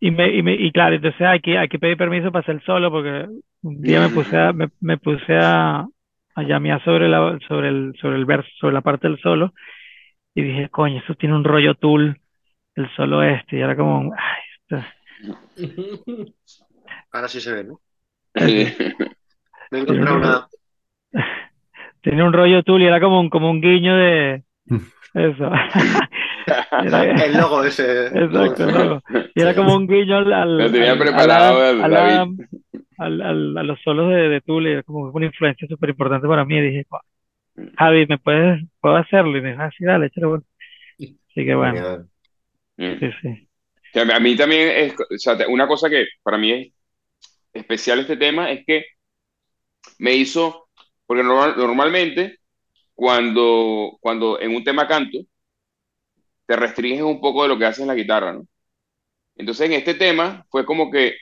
[0.00, 2.62] y, me, y, me- y claro, entonces hay que, hay que pedir permiso para hacer
[2.64, 3.26] solo porque
[3.62, 5.80] un día me puse a, me, me puse a,
[6.34, 9.52] a llamear sobre la, sobre el, sobre el verso, sobre la parte del solo
[10.34, 12.20] y dije, coño, eso tiene un rollo tool,
[12.76, 14.86] el solo este, y era como, ay, esto-
[17.12, 17.80] Ahora sí se ve, ¿no?
[19.70, 20.48] Me he encontrado una.
[22.02, 24.42] tiene un rollo y era como un, como un guiño de
[25.14, 25.50] eso.
[26.84, 28.06] Era- El logo ese.
[28.06, 29.02] Exacto, el logo.
[29.34, 32.40] Y era como un guiño al, al, Lo tenía al- preparado al- el al- David.
[32.98, 36.56] al- al- a los solos de, de era como una influencia súper importante para mí.
[36.56, 37.00] Y dije, "Wow,
[37.76, 39.36] Javi, ¿me puedes, puedo hacerlo?
[39.36, 40.44] Y me dijo, ah, sí, dale, échale bueno.
[40.98, 42.08] Así que bueno.
[42.76, 42.98] Mm.
[42.98, 43.48] sí, sí.
[43.92, 46.72] O sea, a mí también es, o sea, una cosa que para mí es
[47.52, 48.84] especial este tema es que
[49.98, 50.68] me hizo,
[51.06, 52.38] porque normal- normalmente
[52.94, 55.18] cuando, cuando en un tema canto,
[56.46, 58.46] te restringes un poco de lo que haces en la guitarra, ¿no?
[59.36, 61.14] Entonces en este tema fue como que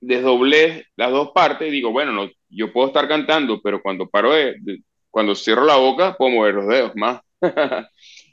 [0.00, 4.32] desdoblé las dos partes y digo, bueno, no, yo puedo estar cantando, pero cuando paro
[4.34, 4.80] de, de-
[5.10, 7.20] cuando cierro la boca, puedo mover los dedos más.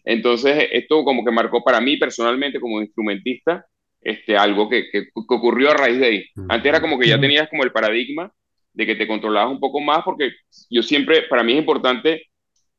[0.05, 3.65] Entonces, esto como que marcó para mí personalmente como instrumentista,
[4.01, 6.25] este, algo que, que- que ocurrió a raíz de ahí.
[6.47, 8.31] Antes era como que ya tenías como el paradigma
[8.73, 10.31] de que te controlabas un poco más, porque
[10.69, 12.23] yo siempre, para mí es importante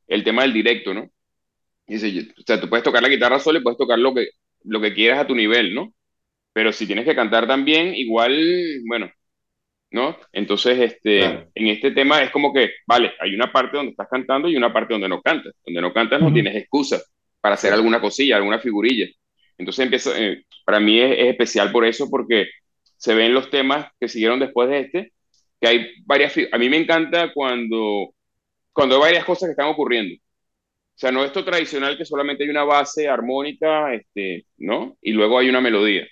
[0.06, 1.08] el tema del directo, ¿no?
[1.86, 4.28] Dice, o sea, tú puedes tocar la guitarra sola y puedes tocar lo que,
[4.64, 5.92] lo que quieras a tu nivel, ¿no?
[6.52, 8.34] Pero si tienes que cantar también, igual,
[8.86, 9.10] bueno,
[9.90, 10.16] ¿no?
[10.32, 11.50] Entonces, este, Claro.
[11.54, 14.72] en este tema es como que, vale, hay una parte donde estás cantando y una
[14.72, 15.54] parte donde no cantas.
[15.64, 17.02] Donde no cantas no tienes excusa
[17.40, 19.06] para hacer alguna cosilla, alguna figurilla.
[19.58, 22.48] Entonces empieza, eh, para mí es, es especial por eso, porque
[22.96, 25.12] se ven los temas que siguieron después de este,
[25.62, 28.14] que hay varias, a mí me encanta cuando,
[28.72, 30.14] cuando hay varias cosas que están ocurriendo.
[30.16, 34.96] O sea, no esto tradicional que solamente hay una base armónica, este, ¿no?
[35.02, 36.06] Y luego hay una melodía.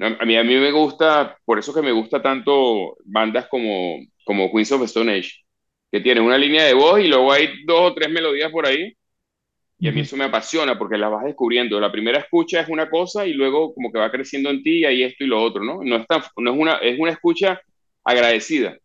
[0.00, 4.50] A mí, a mí me gusta, por eso que me gusta tanto bandas como, como
[4.50, 5.30] Queens of Stone Age,
[5.92, 8.94] que tienen una línea de voz y luego hay dos o tres melodías por ahí.
[9.78, 11.80] Y a mí eso me apasiona porque las vas descubriendo.
[11.80, 14.84] La primera escucha es una cosa y luego como que va creciendo en ti y
[14.86, 15.80] hay esto y lo otro, ¿no?
[15.84, 17.60] No es, tan- no es una, es una escucha
[18.04, 18.78] agradecida,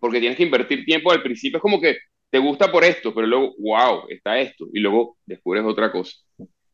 [0.00, 1.58] porque tienes que invertir tiempo al principio.
[1.58, 1.98] Es como que
[2.30, 4.66] te gusta por esto, pero luego, wow, está esto.
[4.72, 6.12] Y luego descubres otra cosa.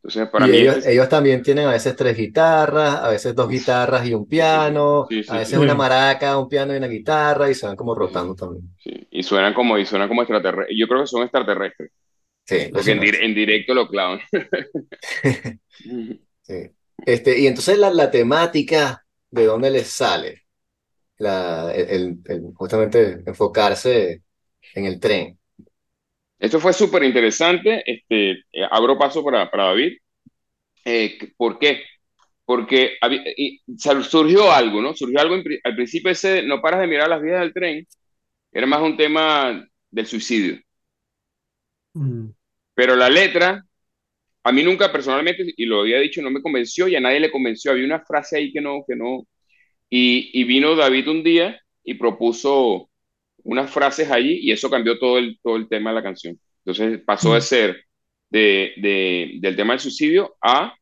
[0.02, 3.34] Entonces, para Y mí, ellos, este- ellos también tienen a veces tres guitarras, a veces
[3.34, 5.56] dos guitarras y un piano, Sí, sí, a veces sí.
[5.58, 8.70] una maraca, un piano y una guitarra, y se van como rotando también.
[9.10, 10.76] y suenan como, y suenan como extraterrestres.
[10.78, 11.90] Yo creo que son extraterrestres.
[12.46, 14.20] Sí, Porque en, dir- en directo lo clavan.
[16.42, 16.70] Sí.
[17.04, 20.42] Este, y entonces la, la temática, ¿de dónde les sale?
[21.18, 24.22] La, el, el- justamente enfocarse
[24.74, 25.38] en el tren.
[26.38, 27.82] Esto fue súper interesante.
[27.90, 29.98] Este, eh, abro paso para, para David.
[30.84, 31.82] Eh, ¿por qué?
[32.44, 34.94] Porque habí- y surgió algo, ¿no?
[34.94, 37.86] Surgió algo en al principio ese no paras de mirar las vías del tren.
[38.52, 40.60] Era más un tema del suicidio.
[41.94, 42.32] Mm.
[42.74, 43.64] Pero la letra,
[44.44, 47.30] a mí nunca personalmente, y lo había dicho, no me convenció y a nadie le
[47.32, 47.72] convenció.
[47.72, 49.26] Había una frase ahí que no, que no.
[49.90, 52.90] Y, y vino David un día y propuso
[53.44, 56.38] unas frases allí y eso cambió todo el, todo el tema de la canción.
[56.64, 57.42] Entonces pasó de Mm.
[57.42, 57.84] ser
[58.30, 60.74] de, de- del tema del suicidio a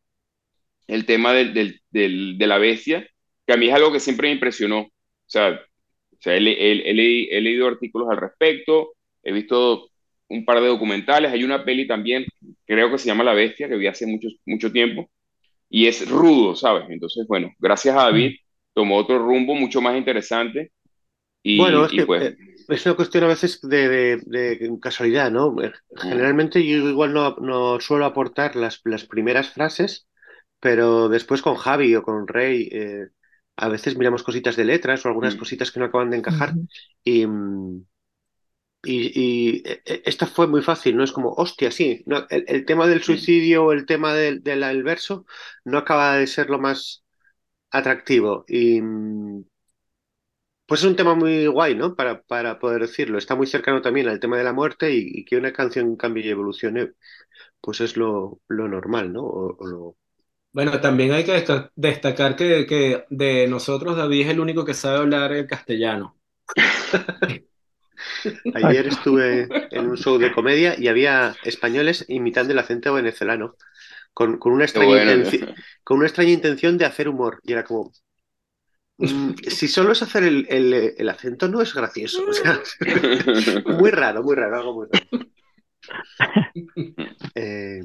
[0.86, 3.08] el tema del, del- del- de la bestia,
[3.46, 4.80] que a mí es algo que siempre me impresionó.
[4.82, 4.90] O
[5.26, 5.50] sea,
[6.12, 9.90] o sea, he, he- he leí- he leído artículos al respecto, he visto
[10.28, 12.24] un par de documentales, hay una peli también,
[12.66, 15.08] creo que se llama La Bestia, que vi hace mucho, mucho tiempo,
[15.70, 16.84] y es rudo, ¿sabes?
[16.90, 18.36] Entonces, bueno, gracias a David
[18.76, 20.72] tomó otro rumbo mucho más interesante
[21.42, 22.36] y, Bueno, es y que pues, eh,
[22.68, 25.54] es una cuestión a veces de, de- de casualidad, ¿no?
[25.62, 30.08] Eh, Generalmente yo igual no, no suelo aportar las, las primeras frases,
[30.60, 33.08] pero después con Javi o con Rey, eh,
[33.56, 35.38] a veces miramos cositas de letras o algunas Mm.
[35.38, 36.58] cositas que no acaban de encajar
[37.04, 37.86] y, mm,
[38.84, 42.02] y, y, eh, esta fue muy fácil, no es como, hostia, sí.
[42.06, 45.26] No, el, el tema del suicidio o el tema del, del el verso
[45.64, 47.04] no acaba de ser lo más
[47.70, 48.44] atractivo.
[48.48, 49.44] Y mm,
[50.66, 51.94] pues es un tema muy guay, ¿no?
[51.94, 53.18] Para, para poder decirlo.
[53.18, 56.26] Está muy cercano también al tema de la muerte y, y que una canción cambie
[56.26, 56.92] y evolucione,
[57.60, 59.22] pues es lo, lo normal, ¿no?
[59.24, 59.96] O, o lo...
[60.52, 64.74] Bueno, también hay que desta- destacar que, que de nosotros David es el único que
[64.74, 66.18] sabe hablar el castellano.
[68.52, 73.56] Ayer estuve en un show de comedia y había españoles imitando el acento venezolano
[74.18, 75.12] con, con una extraña bueno.
[75.14, 75.50] intenci-
[75.84, 77.40] con una extraña intención de hacer humor.
[77.44, 77.92] Y era como,
[78.98, 82.26] mm, si solo es hacer el, el- el acento, no es gracioso.
[82.28, 82.60] O sea,
[83.66, 85.06] muy raro, muy raro, algo muy raro.
[87.34, 87.82] Eh,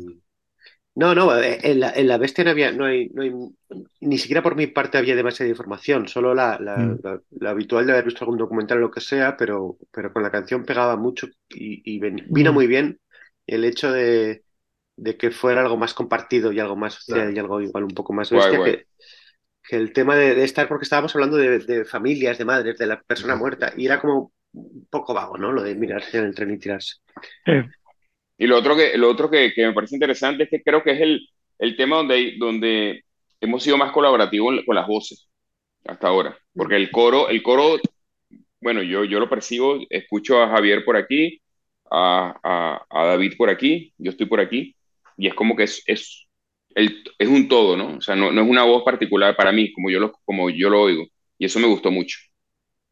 [0.96, 3.32] no, no, eh, en la, en la bestia no había, no hay, no hay,
[4.02, 7.00] ni siquiera por mi parte había demasiada información, solo la, la, Mm.
[7.04, 10.24] la- la habitual de haber visto algún documental o lo que sea, pero, pero con
[10.24, 12.56] la canción pegaba mucho y, y ven- vino Mm.
[12.56, 13.00] muy bien
[13.48, 14.44] el hecho de,
[15.02, 17.32] de que fuera algo más compartido y algo más social Claro.
[17.36, 18.72] y algo igual un poco más Guay, bestia guay.
[18.78, 18.86] que,
[19.64, 22.86] que el tema de, de estar, porque estábamos hablando de, de familias, de madres, de
[22.88, 25.52] la persona muerta, y era como un poco vago, ¿no?
[25.52, 26.96] Lo de mirarse en el tren y tirarse.
[27.46, 27.54] Sí.
[28.38, 30.92] Y lo otro que, lo otro que, que me parece interesante es que creo que
[30.92, 31.28] es el,
[31.60, 33.04] el tema donde, donde
[33.40, 35.28] hemos sido más colaborativos con las voces
[35.86, 36.38] hasta ahora.
[36.54, 37.78] Porque el coro, el coro,
[38.60, 41.42] bueno, yo, yo lo percibo, escucho a Javier por aquí,
[41.90, 44.76] a, a, a David por aquí, yo estoy por aquí,
[45.22, 46.28] y es como que es, es,
[46.76, 47.98] el, es un todo, ¿no?
[47.98, 50.70] O sea, no, no es una voz particular para mí, como yo lo, como yo
[50.70, 51.06] lo oigo.
[51.38, 52.18] Y eso me gustó mucho.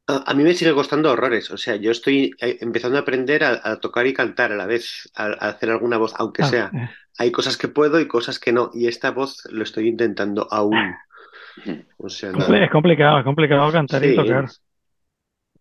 [0.08, 1.52] A, a mí me sigue costando horrores.
[1.52, 4.66] O sea, yo estoy eh, empezando a aprender a, a tocar y cantar a la
[4.66, 6.74] vez, a, a hacer alguna voz, aunque Ah, sea.
[6.74, 8.72] eh, Hay cosas que puedo y cosas que no.
[8.74, 11.00] Y esta voz lo estoy intentando aún.
[11.98, 12.64] O sea, comple- no.
[12.64, 14.52] es complicado, es complicado cantar y tocar.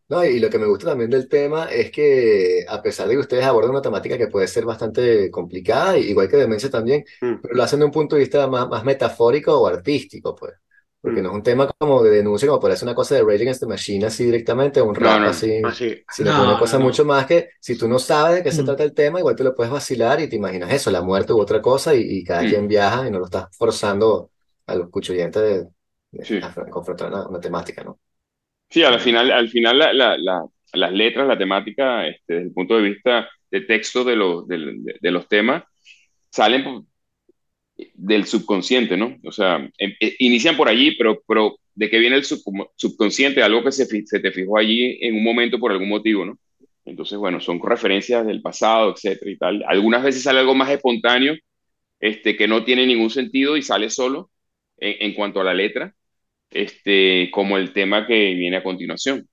[0.09, 3.20] No, y lo que me gusta también del tema es que a pesar de que
[3.20, 7.54] ustedes abordan una temática que puede ser bastante complicada, igual que demencia también, Mm, pero
[7.54, 10.54] lo hacen de un punto de vista más, más metafórico o artístico, pues.
[11.00, 11.22] Porque mm.
[11.22, 13.66] no es un tema como de denuncia, como parece una cosa de Rage Against the
[13.66, 15.28] Machine así directamente, un No, rap no.
[15.28, 16.02] así, Ah, sí.
[16.11, 16.84] sino que No, una cosa no, no.
[16.86, 18.66] mucho más que si tú no sabes de qué se Mm.
[18.66, 21.38] trata el tema, igual te lo puedes vacilar y te imaginas eso, la muerte u
[21.40, 22.48] otra cosa, y, y cada Mm.
[22.48, 24.30] quien viaja y no lo estás forzando
[24.66, 25.68] a los cuchuyentes de,
[26.12, 26.40] de- Sí.
[26.40, 27.98] a confrontar una, una temática, ¿no?
[28.70, 30.44] Sí, al final, al final la, la- la-
[30.74, 34.84] las letras, la temática, este, desde el punto de vista de texto de los, del-
[34.84, 35.64] de, de los temas,
[36.30, 36.86] salen
[37.94, 39.16] del subconsciente, ¿no?
[39.24, 42.42] O sea, em- eh, inician por allí, pero, pero ¿de qué viene el sub-
[42.76, 43.42] subconsciente?
[43.42, 46.38] Algo que se, se te fijó allí en un momento por algún motivo, ¿no?
[46.84, 49.64] Entonces, bueno, son referencias del pasado, etcétera y tal.
[49.68, 51.36] Algunas veces sale algo más espontáneo,
[52.00, 54.30] este, que no tiene ningún sentido y sale solo
[54.78, 55.94] en, en cuanto a la letra,
[56.51, 59.28] este, como el tema que viene a continuación.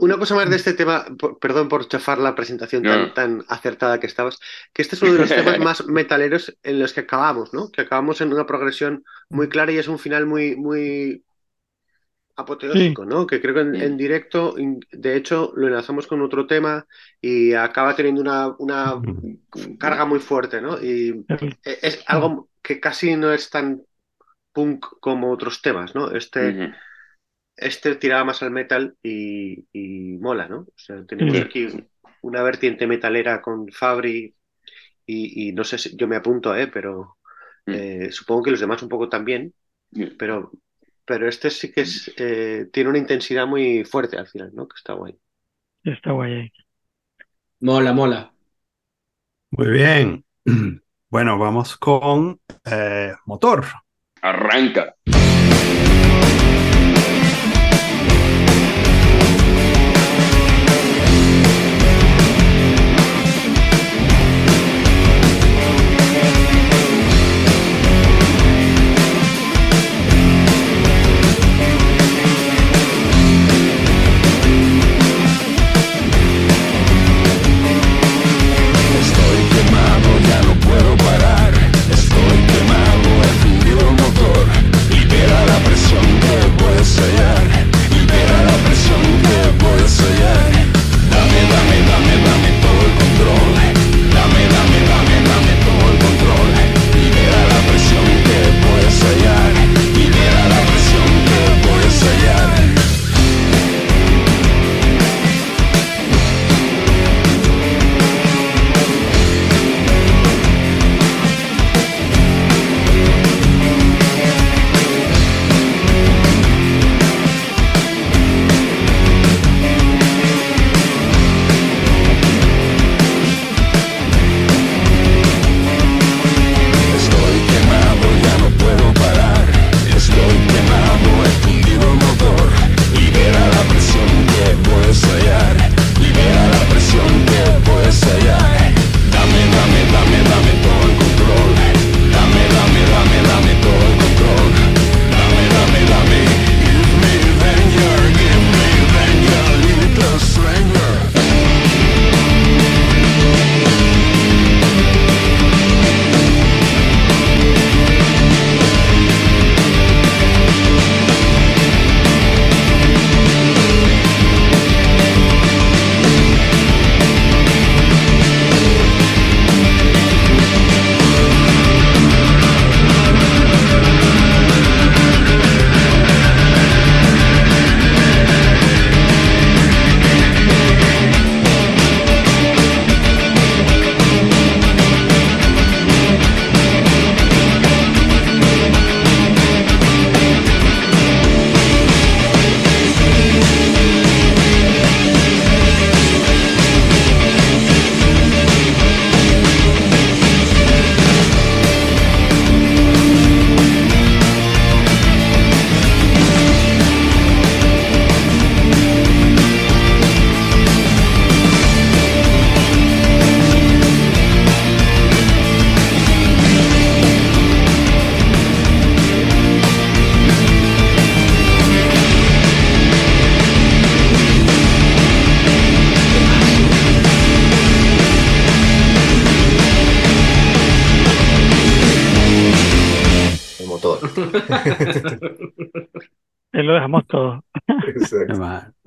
[0.00, 1.06] Una cosa más de este tema,
[1.40, 3.12] perdón por chafar la presentación tan, No.
[3.12, 4.38] tan acertada que estabas,
[4.72, 7.70] que este es uno de los temas más metaleros en los que acabamos, ¿no?
[7.70, 11.24] Que acabamos en una progresión muy clara y es un final muy, muy
[12.36, 13.26] apoteósico, ¿no?
[13.26, 14.54] Que creo que en, en directo,
[14.90, 16.84] de hecho, lo enlazamos con otro tema
[17.20, 19.00] y acaba teniendo una, una
[19.78, 20.82] carga muy fuerte, ¿no?
[20.82, 21.24] Y
[21.64, 23.82] e- es algo que casi no es tan
[24.54, 26.12] punk como otros temas, ¿no?
[26.12, 26.60] Este,
[27.56, 30.60] este tiraba más al metal y, y mola, ¿no?
[30.62, 31.68] O sea, tenemos aquí
[32.20, 34.34] una vertiente metalera con Fabri
[35.06, 36.68] y, y no sé si yo me apunto, ¿eh?
[36.68, 37.18] Pero
[37.68, 37.80] Mm.
[37.80, 39.54] eh, supongo que los demás un poco también,
[39.92, 40.04] Sí.
[40.18, 40.52] pero,
[41.06, 44.68] pero este sí que es, eh, tiene una intensidad muy fuerte al final, ¿no?
[44.68, 45.18] Que está guay.
[45.84, 46.52] Está guay ahí.
[47.66, 48.20] Mola, mola.
[49.50, 50.24] Muy bien.
[51.10, 53.64] Bueno, vamos con eh, motor.
[54.24, 54.96] Arranca.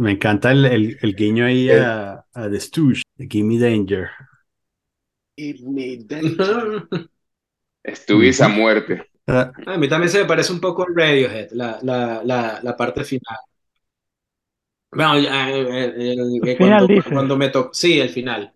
[0.08, 4.10] Me encanta el, el, el guiño ahí a, a The Stooge, de Gimme Danger.
[5.38, 6.88] Give me danger.
[7.84, 9.10] Estuviste a muerte.
[9.28, 12.76] Ah, A mí también se me parece un poco el Radiohead, la, la, la, la
[12.78, 13.38] parte final.
[14.92, 18.54] Bueno, ya, eh, eh, el- El eh, final, cuando, cuando me tocó, sí, el final,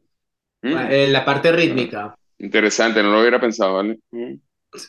[0.63, 2.15] Mm, Eh, la parte rítmica.
[2.39, 3.99] Interesante, no lo hubiera pensado, ¿vale?
[4.11, 4.35] Mm.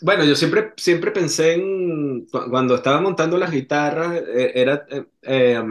[0.00, 5.04] Bueno, yo siempre, siempre pensé en, cu- cuando estaba montando las guitarras, eh, era eh,
[5.22, 5.62] eh,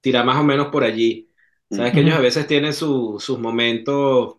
[0.00, 1.30] tirar más o menos por allí.
[1.70, 4.36] Sabes que ellos a veces tienen su- sus momentos,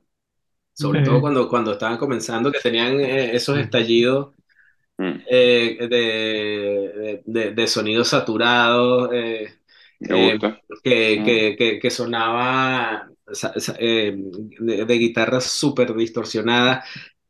[0.73, 4.35] sobre todo cuando, cuando estaban comenzando, que tenían eh, esos estallidos
[4.99, 5.23] Mm.
[5.25, 9.49] eh, de, de, de- sonidos saturados, eh,
[10.01, 10.39] Me eh,
[10.83, 11.23] que, Mm.
[11.23, 13.09] que, que, que sonaba
[13.79, 16.83] eh, de, de guitarra súper distorsionada,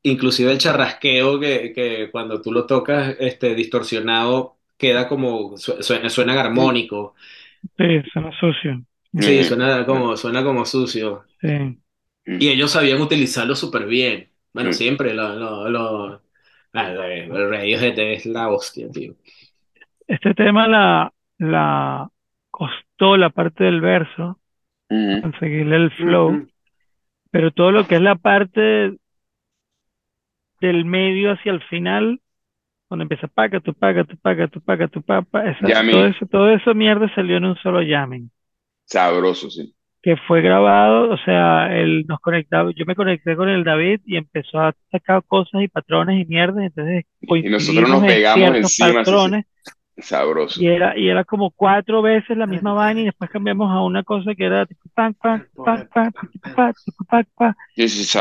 [0.03, 6.09] inclusive el charrasqueo que, que cuando tú lo tocas este, distorsionado queda como, su- suena,
[6.09, 7.38] suena armónico, Sí,
[8.11, 8.81] suena sucio.
[9.13, 9.43] sí, Mm.
[9.43, 11.25] suena como, suena como sucio.
[11.41, 11.79] Sí.
[12.25, 14.29] Y ellos sabían utilizarlo súper bien.
[14.53, 14.73] Bueno, Mm.
[14.73, 16.21] siempre lo, lo, lo-
[16.73, 19.15] ah, el Radiohead es la hostia, tío.
[20.07, 22.09] Este tema la, la
[22.51, 24.39] costó la parte del verso,
[24.89, 25.21] Mm.
[25.21, 26.47] conseguirle el flow, Ujú.
[27.31, 28.95] pero todo lo que es la parte
[30.61, 32.21] del medio hacia el final,
[32.89, 36.51] cuando empieza paga, tu paga, tu paga, tu paga, tu paga, esa, todo eso, todo
[36.51, 38.31] eso mierda salió en un solo jamming,
[38.85, 39.73] Sabroso, sí.
[40.01, 44.15] que fue grabado, o sea, él nos conectaba, yo me conecté con el David y
[44.15, 48.57] empezó a sacar cosas y patrones y mierda, entonces Y nosotros nos en pegamos ciertos
[48.57, 49.11] encima, sí, sí.
[49.11, 49.45] patrones.
[49.97, 50.61] Sabroso.
[50.61, 54.03] Y era, y era como cuatro veces la misma vaina y después cambiamos a una
[54.03, 56.11] cosa que era tipo pan, pan, pan, pan,
[56.55, 56.73] pan,
[57.07, 57.55] pan, pan.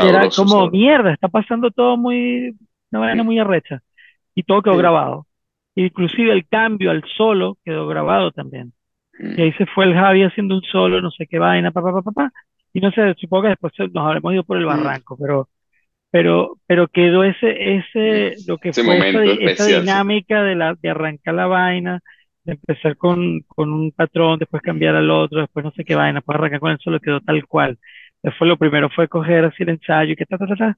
[0.01, 2.55] Era como mierda, está pasando todo muy,
[2.91, 3.81] una vaina muy arrecha.
[4.39, 4.79] Y todo quedó Sí.
[4.79, 5.27] grabado.
[5.75, 8.73] Inclusive el cambio al solo quedó grabado también.
[9.19, 9.39] Mm.
[9.39, 11.93] Y ahí se fue el Javi haciendo un solo, no sé qué vaina, pa, pa,
[11.93, 12.31] pa, pa, pa.
[12.73, 15.49] Y no sé, supongo que después nos habremos ido por el barranco, pero,
[16.11, 20.55] pero, pero quedó ese, ese, lo que Ese fue esa, momento esa especial, dinámica de
[20.55, 22.01] la, de arrancar la vaina,
[22.45, 26.19] de empezar con, con un patrón, después cambiar al otro, después no sé qué vaina,
[26.19, 27.79] después arrancar con el solo, quedó tal cual.
[28.23, 30.77] Después lo primero fue coger así el ensayo y que ta, ta, ta, ta,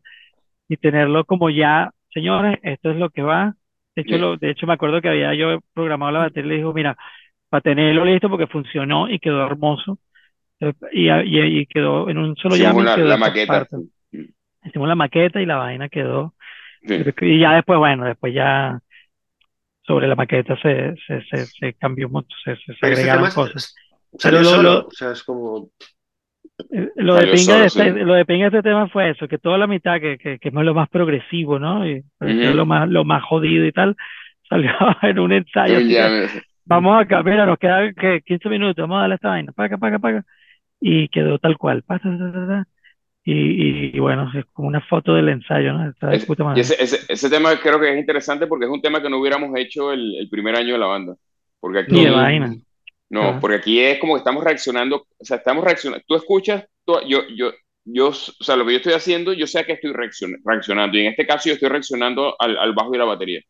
[0.70, 3.56] y tenerlo como ya, señores, esto es lo que va.
[3.96, 6.58] De hecho, lo, de hecho me acuerdo que había yo programado la batería y le
[6.58, 6.96] dijo, mira,
[7.50, 10.00] para tenerlo listo porque funcionó y quedó hermoso.
[10.60, 12.56] Eh, Y, y, y quedó en un solo
[12.96, 13.68] quedó la esa maqueta.
[14.64, 16.34] Hicimos la maqueta y la vaina quedó.
[16.88, 17.04] Sí.
[17.22, 18.80] Y ya después, bueno, después ya
[19.84, 23.76] sobre la maqueta se, se, se, se cambió montón, se, se, agregaron cosas.
[24.18, 24.74] salió Pero lo- solo.
[24.74, 25.70] lo- O sea, es como.
[26.72, 28.00] Eh, Lo de pinga de este, sí.
[28.00, 30.48] lo de pinga de este tema fue eso, que toda la mitad, que, que, que
[30.50, 31.88] es lo más progresivo, ¿no?
[31.88, 32.58] Y pareció Ujú.
[32.58, 33.96] lo más, lo más jodido y tal,
[34.50, 35.80] salió en un ensayo.
[35.80, 36.28] Que,
[36.66, 40.00] vamos acá, mira, nos quedan que 15 minutos, vamos a darle esta vaina, paga, paga,
[40.00, 40.24] paga.
[40.80, 42.66] Y quedó tal cual, pa, ta, ta, ta, ta.
[43.24, 45.88] Y, y, y bueno, es como una foto del ensayo, ¿no?
[45.90, 46.62] Está de Es- puta madre.
[46.62, 49.52] ese, ese, ese tema creo que es interesante porque es un tema que no hubiéramos
[49.60, 51.16] hecho el, el primer año de la banda.
[51.60, 52.56] Porque aquí, Ni de vaina.
[53.12, 56.04] No, porque aquí es como que estamos reaccionando, o sea, estamos reaccionando.
[56.08, 57.52] Tú escuchas, tú- yo, yo,
[57.86, 60.98] yo, o sea, lo que yo estoy haciendo, yo sé que estoy reaccion- reaccionando.
[60.98, 63.42] Y en este caso yo estoy reaccionando al, al bajo y la batería.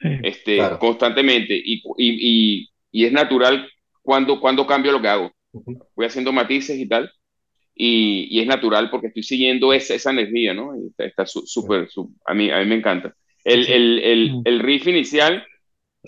[0.00, 0.08] Sí.
[0.22, 0.78] este, Claro.
[0.78, 3.68] constantemente y, y, y, y es natural
[4.02, 5.32] cuando, cuando cambio lo que hago.
[5.96, 7.10] Voy haciendo matices y tal,
[7.74, 10.76] y, y es natural porque estoy siguiendo esa, esa energía, ¿no?
[10.76, 13.14] Y está súper, su- a mí, a mí me encanta.
[13.44, 14.42] El, el, el, Mm.
[14.46, 15.46] el riff inicial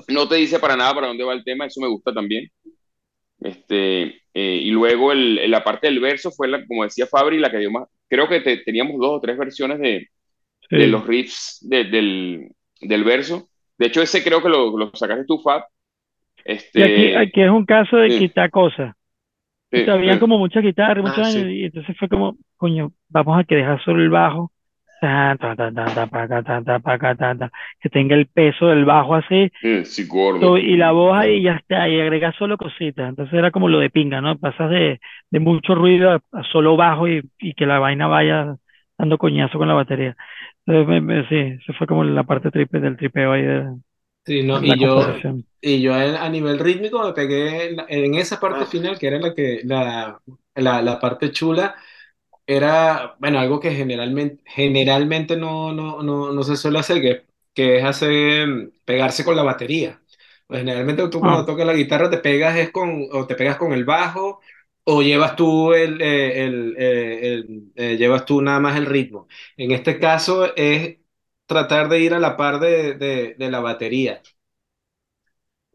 [0.09, 2.49] no te dice para nada para dónde va el tema, eso me gusta también.
[3.45, 4.03] Este,
[4.34, 7.59] eh, y luego el, la parte del verso fue, la, como decía Fabri, la que
[7.59, 10.09] dio más, creo que te- teníamos dos o tres versiones de,
[10.70, 10.76] Sí.
[10.78, 12.49] de los riffs de- del,
[12.80, 13.49] del verso.
[13.78, 15.64] De hecho, ese creo que lo, lo sacaste tú, Fab.
[16.47, 18.18] Y Este, aquí, aquí es un caso de sí.
[18.20, 18.95] quitar cosas.
[19.70, 20.18] sí, sí.
[20.20, 24.03] como muchas guitarras, Ah, años, y entonces fue como, coño, vamos a que dejar solo
[24.03, 24.53] el bajo,
[27.80, 30.57] que tenga el peso del bajo así, Sí, sí, gordo.
[30.59, 33.90] y la voz ahí ya está, y agregas solo cositas, entonces era como lo de
[33.90, 34.38] pinga, ¿no?
[34.38, 38.57] Pasas de, de mucho ruido a, a solo bajo y, y que la vaina vaya
[38.99, 40.16] dando coñazo con la batería.
[40.66, 43.64] Entonces, me- me- sí, eso fue como la parte tripe del tripeo ahí de
[44.26, 45.14] Sí, no, la y yo,
[45.61, 48.66] y yo a nivel rítmico me pegué en, en esa parte Ah.
[48.66, 50.18] final, que era la que la,
[50.55, 51.74] la, la parte chula,
[52.47, 57.78] era, bueno, algo que generalmente, generalmente no, no, no, no se suele hacer, que, que
[57.78, 60.01] es hacer, pegarse con la batería.
[60.47, 61.47] Pues generalmente tú cuando Ah.
[61.47, 64.40] tocas la guitarra te pegas es con, o te pegas con el bajo,
[64.84, 69.26] o llevas tú el, eh, el, eh, el, eh, llevas tú nada más el ritmo.
[69.57, 70.99] En este caso es
[71.47, 74.22] tratar de ir a la par de, de- de la batería,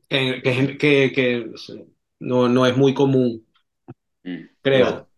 [0.09, 1.51] que, que- que- que
[2.19, 3.45] no, no es muy común,
[4.25, 4.49] Mm.
[4.61, 5.08] creo.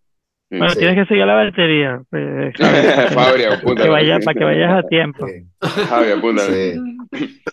[0.58, 0.80] Bueno, Sí.
[0.80, 2.04] tienes que seguir la batería.
[2.10, 3.14] pues, ¿sabes?
[3.14, 5.26] Fabri, Para que vaya, para que vayas a tiempo.
[5.62, 6.54] Javi, apúntalo.
[6.54, 6.74] Sí.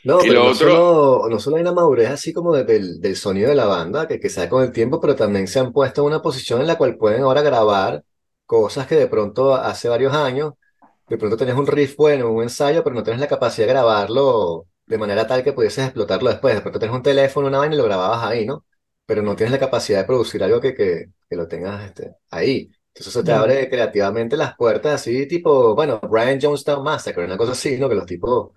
[0.05, 2.65] No, Y pero lo no otro- solo, no solo hay una madurez así como de-
[2.65, 5.47] del, del sonido de la banda, que, que se da con el tiempo, pero también
[5.47, 8.03] se han puesto en una posición en la cual pueden ahora grabar
[8.47, 10.55] cosas que de pronto hace varios años,
[11.09, 14.67] de pronto tenías un riff bueno, un ensayo, pero no tienes la capacidad de grabarlo
[14.87, 16.55] de manera tal que pudieses explotarlo después.
[16.55, 18.65] De pronto tienes un teléfono, una vaina y lo grababas ahí, ¿no?
[19.07, 22.71] Pero no tienes la capacidad de producir algo que, que, que lo tengas este, ahí.
[22.99, 27.53] Entonces eso te abre creativamente las puertas así, tipo, bueno, Brian Jonestown Massacre, una cosa
[27.53, 27.89] así, ¿no?
[27.89, 28.53] Que los tipos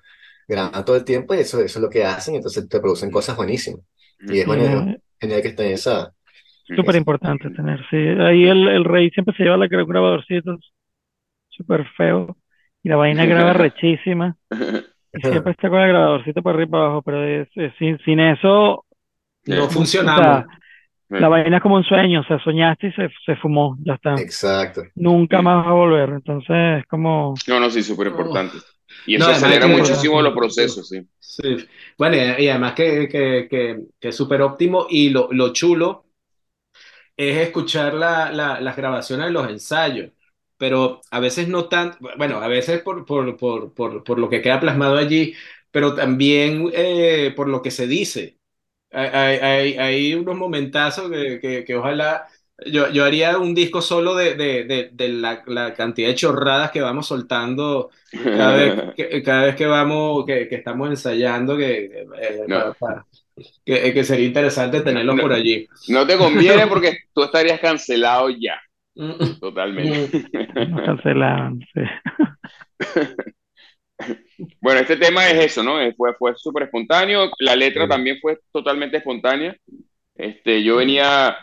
[0.47, 3.37] graban todo el tiempo y eso, eso es lo que hacen, entonces te producen cosas
[3.37, 3.81] buenísimas.
[4.27, 6.13] Y es bueno, Eh, genial que esté en esa.
[6.75, 7.97] Súper importante tener, sí.
[7.97, 10.57] Ahí el, el rey siempre se lleva la, un grabadorcito
[11.49, 12.37] súper feo
[12.83, 14.37] y la vaina graba rechísima
[15.13, 17.99] y siempre está con el grabadorcito para arriba y para abajo, pero es- es- sin,
[17.99, 18.85] sin eso,
[19.45, 20.45] No o sea,
[21.18, 24.16] la vaina es como un sueño, o sea, soñaste y se, se fumó, ya está.
[24.22, 24.84] Exacto.
[24.95, 27.36] Nunca más va a volver, entonces es como...
[27.47, 28.57] No, no, sí, súper importante.
[29.05, 31.01] Y No, eso además acelera muchísimo los procesos, sí.
[31.20, 31.66] Sí.
[31.97, 36.05] Bueno, y, y además que, que, que, que es súper óptimo y lo, lo chulo
[37.18, 40.12] es escuchar la, la- las grabaciones de los ensayos,
[40.57, 44.41] pero a veces no tan, bueno, a veces por, por, por, por, por lo que
[44.41, 45.34] queda plasmado allí,
[45.72, 48.38] pero también eh, por lo que se dice.
[48.91, 52.27] Hay, hay, hay- unos momentazos que, que, que ojalá...
[52.63, 56.69] Yo, yo haría un disco solo de, de, de, de la, la cantidad de chorradas
[56.69, 57.89] que vamos soltando
[58.35, 61.85] cada vez que, cada vez que vamos, que, que estamos ensayando, que,
[62.21, 62.59] eh, No.
[62.59, 63.07] pa- pa-
[63.65, 65.21] que, que sería interesante tenerlos No.
[65.23, 65.67] por allí.
[65.87, 68.61] No te conviene porque tú estarías cancelado ya,
[68.93, 70.21] Mm, totalmente.
[70.69, 71.81] Nos cancelaban, sí.
[74.62, 75.78] Bueno, este tema es eso, ¿no?
[75.95, 77.30] Fue, fue súper espontáneo.
[77.39, 79.56] La letra también fue totalmente espontánea.
[80.16, 81.38] Este, yo venía,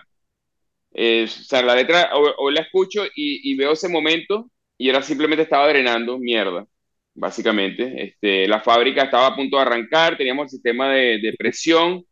[0.93, 4.89] eh, o sea, la letra, hoy, hoy la escucho y, y veo ese momento y
[4.89, 6.67] era simplemente estaba drenando mierda,
[7.15, 8.05] básicamente.
[8.05, 12.05] Este, la fábrica estaba a punto de arrancar, teníamos el sistema de, de presión.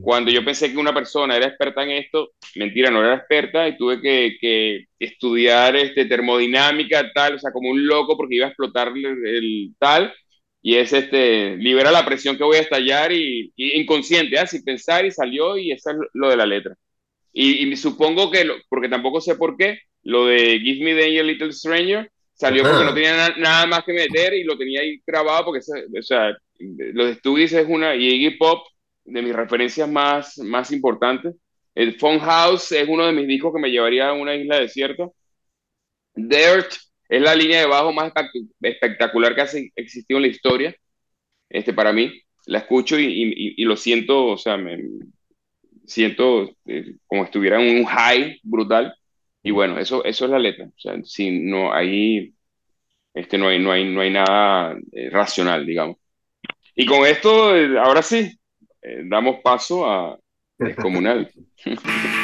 [0.00, 3.76] Cuando yo pensé que una persona era experta en esto, mentira, no era experta y
[3.76, 8.48] tuve que, que estudiar este, termodinámica, tal, o sea, como un loco porque iba a
[8.50, 10.14] explotar el, el tal.
[10.62, 14.46] Y es este, libera la presión que voy a estallar y, y inconsciente, ¿ah?
[14.46, 16.74] sin pensar y salió y eso es lo de la letra.
[17.32, 21.24] Y, y supongo que, lo- porque tampoco sé por qué, lo de Give Me Danger
[21.24, 25.00] Little Stranger salió porque no tenía na- nada más que meter y lo tenía ahí
[25.06, 25.60] grabado porque,
[25.98, 28.66] o sea, los de Stooges es una, y Iggy Pop,
[29.12, 31.34] de mis referencias más, más importantes.
[31.74, 35.08] El Phone House es uno de mis discos que me llevaría a una isla desierta.
[36.14, 36.72] Dirt
[37.08, 39.46] es la línea de bajo más espect- espectacular que ha
[39.76, 40.74] existido en la historia,
[41.50, 42.12] este, para mí.
[42.46, 43.06] La escucho y,
[43.58, 44.78] y- lo siento, o sea, me
[45.86, 48.94] siento eh, como estuviera en un high brutal.
[49.42, 50.66] Y bueno, eso, eso es la letra.
[50.66, 52.34] O sea, si no, ahí
[53.14, 55.98] este, no, hay, no, hay, no hay nada eh, racional, digamos.
[56.76, 58.37] Y con esto, eh, ahora sí,
[58.82, 60.18] eh, damos paso a
[60.58, 61.30] Descomunal.
[61.64, 61.78] Mis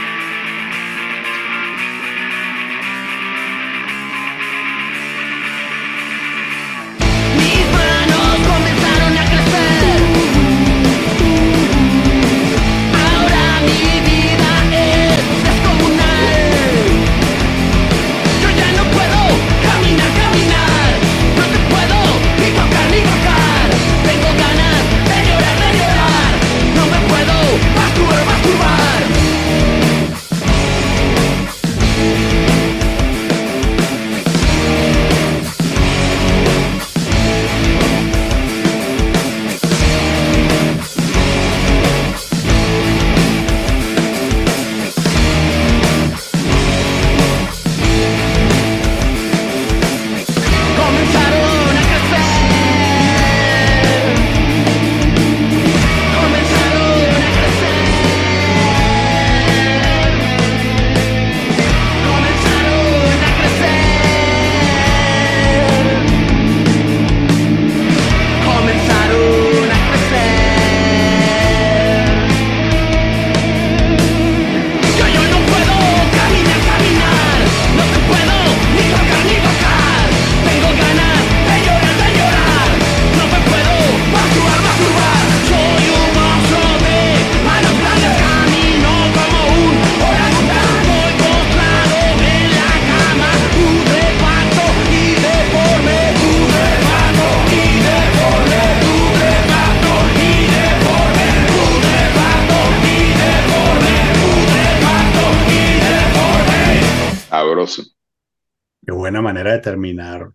[108.86, 110.32] Qué buena manera de terminar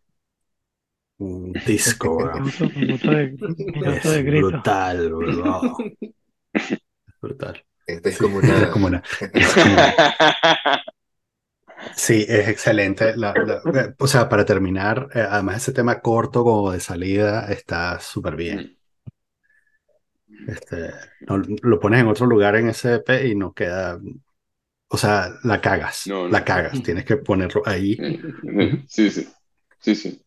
[1.19, 2.39] un disco, de,
[3.95, 4.41] Es grito.
[4.41, 5.77] brutal, bro.
[7.07, 7.63] Es brutal.
[7.85, 8.63] Este es Sí, como una...
[8.63, 9.03] es como una-
[9.33, 9.95] es como una-
[11.95, 13.15] Sí, es excelente.
[13.17, 17.45] La- la- eh, o sea, para terminar, eh, además ese tema corto como de salida
[17.51, 18.77] está súper bien.
[20.47, 20.91] Este,
[21.27, 23.99] no- lo pones en otro lugar en ese EP y no queda,
[24.89, 26.29] o sea, la cagas, No, no.
[26.29, 26.81] la cagas.
[26.83, 27.95] Tienes que ponerlo ahí.
[28.87, 29.27] Sí, sí,
[29.79, 30.21] sí, sí.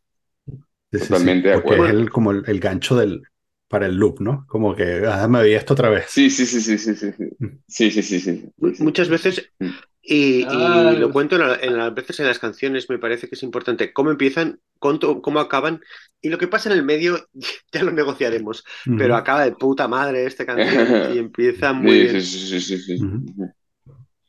[0.90, 1.84] Sí, sí, sí, Totalmente de porque acuerdo.
[1.86, 3.22] es el, como el, el gancho del,
[3.68, 4.46] para el loop, ¿no?
[4.46, 6.06] Como que, ah, me vi esto otra vez.
[6.10, 7.28] Sí, sí, sí, sí, sí, sí, sí.
[7.66, 8.82] Sí, sí, sí, sí, Mu- sí.
[8.84, 9.68] Muchas veces, Mm.
[10.02, 10.92] y, y Ah.
[10.98, 13.92] lo cuento en, la- en las veces en las canciones, me parece que es importante
[13.92, 15.80] cómo empiezan, cuánto- cómo acaban,
[16.20, 17.26] y lo que pasa en el medio
[17.72, 18.98] ya lo negociaremos, Ujú.
[18.98, 22.20] pero acaba de puta madre esta canción y empieza muy Sí, bien.
[22.20, 23.04] sí, sí, sí, sí, sí.
[23.04, 23.52] Ujú.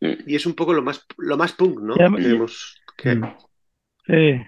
[0.03, 0.17] Sí.
[0.27, 1.95] Y es un poco lo más, lo más punk, ¿no?
[1.95, 3.15] Ya- Tenemos que...
[3.15, 3.35] Mm.
[4.07, 4.41] Sí.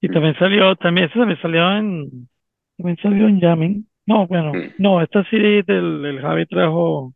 [0.00, 2.28] Y también salió, también, eso también salió en,
[2.76, 3.88] también salió en Jamming.
[4.06, 4.74] No, bueno, Mm.
[4.78, 7.12] no, esta sí del, el Javi trajo,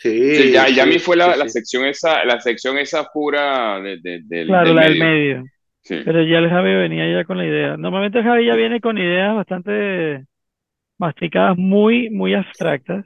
[0.00, 2.78] Sí, Sí, ya, ya a sí, mí fue la, sí, la sección esa, la sección
[2.78, 5.36] esa pura de, de- del, claro, del la del medio.
[5.38, 5.44] medio.
[5.82, 5.96] Sí.
[6.04, 7.76] Pero ya el Javi venía ya con la idea.
[7.76, 10.24] Normalmente el Javi ya viene con ideas bastante
[10.98, 13.04] masticadas, muy, muy abstractas,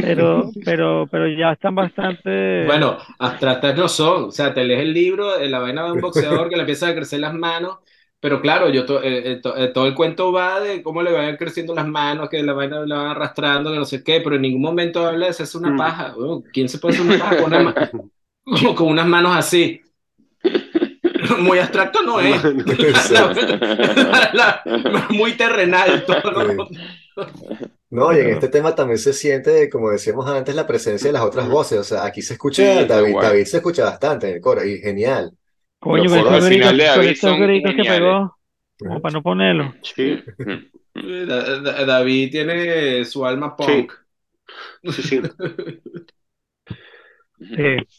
[0.00, 4.92] pero, pero, pero ya están bastante, Bueno, abstractas no son, o sea, te lees el
[4.92, 7.78] libro de la vaina de un boxeador que le empiezan a crecer las manos,
[8.20, 11.12] pero claro, yo to- eh, eh, to- eh, todo el cuento va de cómo le
[11.12, 14.36] van creciendo las manos, que la vaina la van arrastrando, que no sé qué, pero
[14.36, 15.76] en ningún momento habla de hacerse una Mm.
[15.76, 16.14] paja.
[16.52, 17.74] ¿quién se puede hacer una paja con, una ma-
[18.60, 19.80] con- con unas manos así?
[21.40, 22.42] Muy abstracto no es.
[23.10, 26.68] La- la- la- muy terrenal todo lo
[27.90, 31.22] No, y en este tema también se siente, como decíamos antes, la presencia de las
[31.22, 31.78] otras voces.
[31.78, 35.36] O sea, aquí se escucha, Sí, David, se escucha bastante en el coro, y genial.
[35.78, 38.38] coño, Los con esos al gritos, final de esos gritos que pegó,
[38.86, 39.74] como para no ponerlo.
[39.82, 40.22] Sí,
[40.94, 43.92] Da- Da- David tiene su alma punk.
[44.82, 45.20] sí, sí.
[45.20, 45.20] Sí,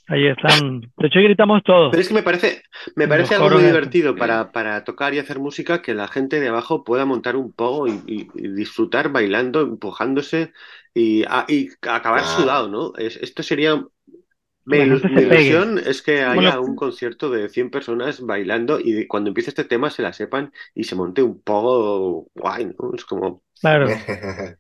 [0.08, 0.82] ahí están.
[0.98, 1.92] De hecho, gritamos todos.
[1.92, 2.64] Pero es que me parece,
[2.96, 6.40] me Los parece algo muy divertido para, para tocar y hacer música que la gente
[6.40, 10.54] de abajo pueda montar un pogo y, y- y disfrutar bailando, empujándose
[10.94, 12.22] y, a- y acabar.
[12.24, 12.36] Ah.
[12.38, 12.94] sudado, ¿no?
[12.98, 13.84] Es- esto sería.
[14.70, 16.62] Mi, mi ilusión es que haya Bueno.
[16.62, 20.52] un concierto de 100 personas bailando y de- cuando empiece este tema se la sepan
[20.76, 22.92] y se monte un pogo guay, ¿no?
[22.94, 23.88] Es como Claro.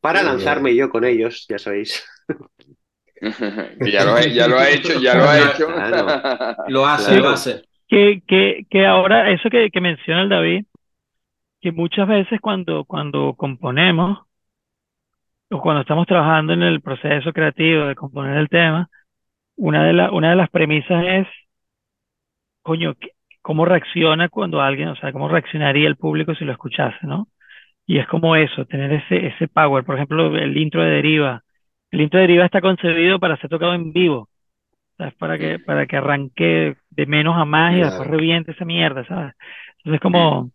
[0.00, 2.04] para lanzarme yo con ellos, ya sabéis.
[3.92, 5.66] Ya lo, ha, ya lo ha hecho, ya lo ha hecho.
[5.74, 6.06] Claro.
[6.68, 7.22] Lo hace, Claro.
[7.22, 7.62] lo hace.
[7.88, 10.64] Que, que, que ahora, eso que, que menciona el David,
[11.60, 14.20] que muchas veces cuando, cuando componemos,
[15.50, 18.88] o cuando estamos trabajando en el proceso creativo de componer el tema,
[19.56, 21.28] una de la, una de las premisas es,
[22.62, 23.10] coño, ¿qué-
[23.42, 27.28] ¿cómo reacciona cuando alguien, o sea, cómo reaccionaría el público si lo escuchase, ¿no?
[27.86, 29.84] Y es como eso, tener ese, ese power.
[29.84, 31.44] Por ejemplo, el intro de Deriva.
[31.90, 34.28] El intro de Deriva está concebido para ser tocado en vivo.
[34.98, 35.14] ¿sabes?
[35.16, 37.82] Para que, para que arranque de menos a más y Claro.
[37.82, 39.34] después reviente esa mierda, ¿sabes?
[39.78, 40.52] Entonces es como,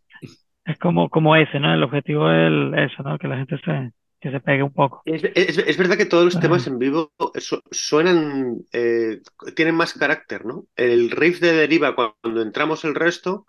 [0.66, 1.74] es como, como ese, ¿no?
[1.74, 3.18] El objetivo es eso, ¿no?
[3.20, 3.92] Que la gente se,
[4.22, 5.06] que se pegue un poco.
[5.06, 6.40] Es, es- es verdad que todos los Ajá.
[6.40, 9.22] temas en vivo su- suenan, eh,
[9.56, 10.68] tienen más carácter, ¿no?
[10.76, 13.48] El riff de Deriva, cuando entramos el resto,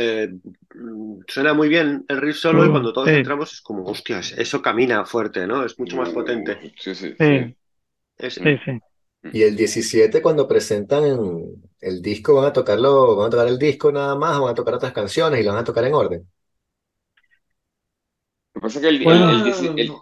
[0.00, 0.28] eh,
[0.74, 4.32] mm, suena muy bien el riff solo y Uh, cuando todos entramos es como, hostias,
[4.32, 5.64] eso camina fuerte, ¿no?
[5.64, 6.72] Es mucho más potente.
[6.78, 7.54] Sí, sí, Sí, sí.
[8.18, 8.80] Es- sí.
[9.32, 11.04] Y el 17, cuando presentan
[11.80, 14.54] el disco, ¿van a tocarlo, van a tocar el disco nada más o van a
[14.54, 16.30] tocar otras canciones y lo van a tocar en orden?
[18.54, 19.30] Lo que pasa es que el, el- Bueno.
[19.30, 19.92] el dieci- el-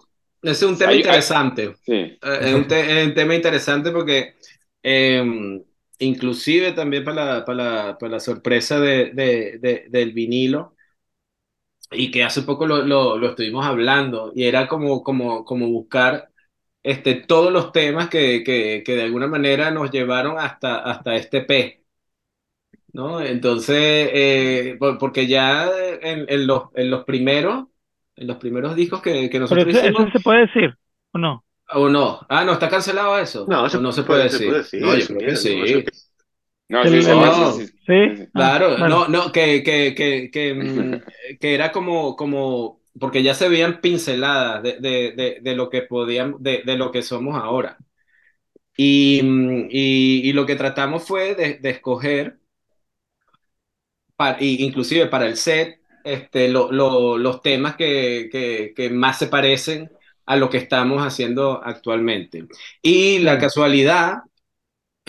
[0.42, 1.74] Ese es un tema Hay- hay- interesante.
[1.84, 1.92] sí.
[1.92, 4.36] Eh, Es un, te- es un tema interesante porque
[4.82, 5.64] eh,
[6.00, 7.56] inclusive también para la, para
[7.86, 10.74] la, para la sorpresa de, de- de- del vinilo
[11.90, 16.30] y que hace poco lo, lo, lo estuvimos hablando y era como, como, como buscar
[16.82, 21.42] este, todos los temas que, que, que de alguna manera nos llevaron hasta, hasta este
[21.42, 21.84] P.
[22.92, 23.20] ¿No?
[23.20, 23.76] Entonces,
[24.12, 25.68] eh, por- porque ya
[26.00, 27.66] en, en los, en los primeros,
[28.16, 30.78] en los primeros discos que, que nosotros eso hicimos, se puede decir,
[31.12, 31.44] ¿o no?
[31.74, 32.20] ¿O no?
[32.28, 33.46] Ah, no, está cancelado eso.
[33.46, 34.48] No, ¿O se no se puede- puede se decir?
[34.48, 35.56] puede decir, No, yo creo que sí.
[35.56, 37.52] no
[37.86, 37.94] sí.
[38.18, 38.88] Ah, Claro, bueno.
[38.88, 41.02] no, no, que, que, que, que, mm,
[41.40, 45.82] que era como, como, porque ya se veían pinceladas de, de, de, de lo que
[45.82, 47.76] podían, de, de lo que somos ahora.
[48.76, 52.38] Y, mm, y, y lo que tratamos fue de, de escoger,
[54.16, 59.18] pa- y inclusive para el set, este, lo- lo- los temas que, que, que más
[59.18, 59.90] se parecen
[60.28, 62.46] a lo que estamos haciendo actualmente.
[62.82, 64.18] Y la casualidad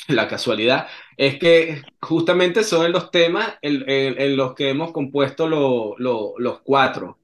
[0.07, 0.87] la casualidad,
[1.17, 6.33] es que justamente son los temas en, en- en los que hemos compuesto lo- lo-
[6.37, 7.19] los cuatro,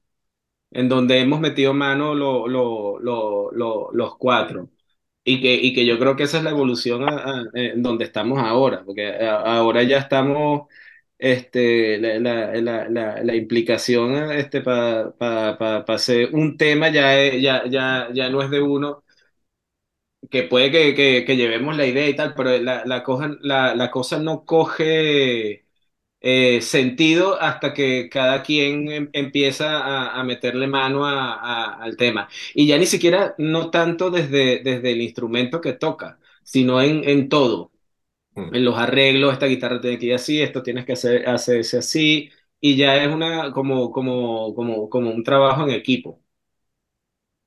[0.70, 4.70] en donde hemos metido mano lo- lo- lo- lo- los cuatro.
[5.24, 8.04] Y que, y que yo creo que esa es la evolución a- a- en donde
[8.06, 10.68] estamos ahora, porque a- ahora ya estamos,
[11.18, 12.54] este, la, la,
[12.90, 18.50] la, la, implicación este, para hacer un tema ya, es- ya, ya, ya no es
[18.50, 19.04] de uno,
[20.30, 24.18] que puede que, que, que llevemos la idea y tal, pero la, cosa, la, cosa
[24.18, 25.64] no coge
[26.20, 31.96] eh, sentido hasta que cada quien em- empieza a, a meterle mano a- a- al
[31.98, 32.28] tema.
[32.54, 37.28] Y ya ni siquiera, no tanto desde, desde el instrumento que toca, sino en, en
[37.30, 37.72] todo.
[38.52, 42.30] En los arreglos, esta guitarra tiene que ir así, esto tienes que hacer, hacerse así,
[42.60, 46.22] y ya es una, como, como, como, como un trabajo en equipo.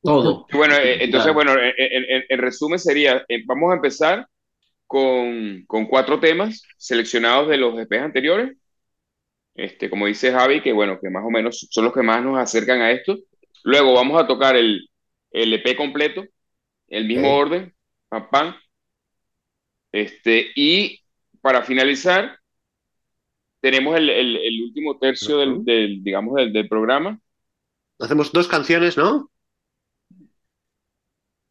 [0.03, 0.47] Todo.
[0.51, 1.33] Bueno, eh, entonces, Claro.
[1.33, 4.27] bueno, en, en- en- en resumen sería, eh, vamos a empezar
[4.87, 8.57] con, con cuatro temas seleccionados de los EPs anteriores.
[9.55, 12.39] Este, como dice Javi, que bueno, que más o menos son los que más nos
[12.39, 13.17] acercan a esto.
[13.63, 14.89] Luego vamos a tocar el,
[15.31, 16.23] el EP completo,
[16.89, 17.75] el mismo orden,
[18.09, 18.55] pam, pam.
[19.91, 20.99] Este, y
[21.41, 22.37] para finalizar,
[23.61, 27.19] tenemos el, el- el último tercio del, del, digamos, del, del programa.
[27.99, 29.29] Hacemos dos canciones, ¿no?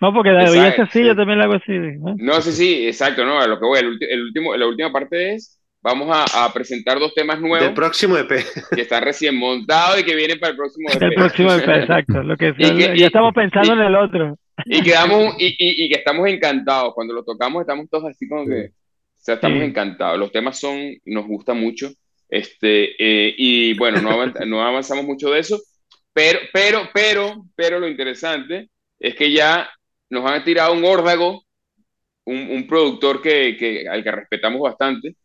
[0.00, 1.04] No, porque David es así, sí.
[1.06, 1.72] yo también lo hago así.
[1.72, 2.14] ¿no?
[2.18, 5.60] No, sí, sí, exacto, no, a lo que voy, el, último, la última parte es,
[5.82, 8.44] vamos a, a presentar dos temas Del nuevos próximo E EP.
[8.74, 11.14] que están recién montados y que vienen para el próximo El EP.
[11.16, 12.22] próximo EP, exacto.
[12.22, 14.38] Lo que, Y que- y- ya estamos pensando y- en el otro.
[14.64, 18.46] Y quedamos, y, y, y que estamos encantados, cuando lo tocamos estamos todos así como
[18.46, 19.64] que, o sea, estamos Sí.
[19.64, 21.90] encantados, los temas son, nos gusta mucho,
[22.28, 25.60] este, eh, y bueno, no, no avanzamos mucho de eso,
[26.12, 29.70] pero, pero, pero, pero lo interesante es que ya
[30.10, 31.44] nos han tirado un órdago,
[32.26, 35.16] un, un productor que, que, al que respetamos bastante,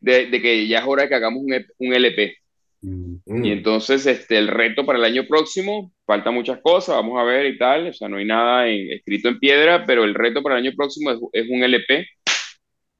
[0.00, 2.36] de, de que ya es hora de que hagamos un, EP un LP.
[2.80, 3.16] Mm.
[3.26, 3.44] Mm.
[3.44, 7.46] Y entonces, este, el reto para el año próximo, falta muchas cosas, vamos a ver
[7.46, 10.58] y tal, o sea, no hay nada en- escrito en piedra, pero el reto para
[10.58, 12.06] el año próximo es, es un LP.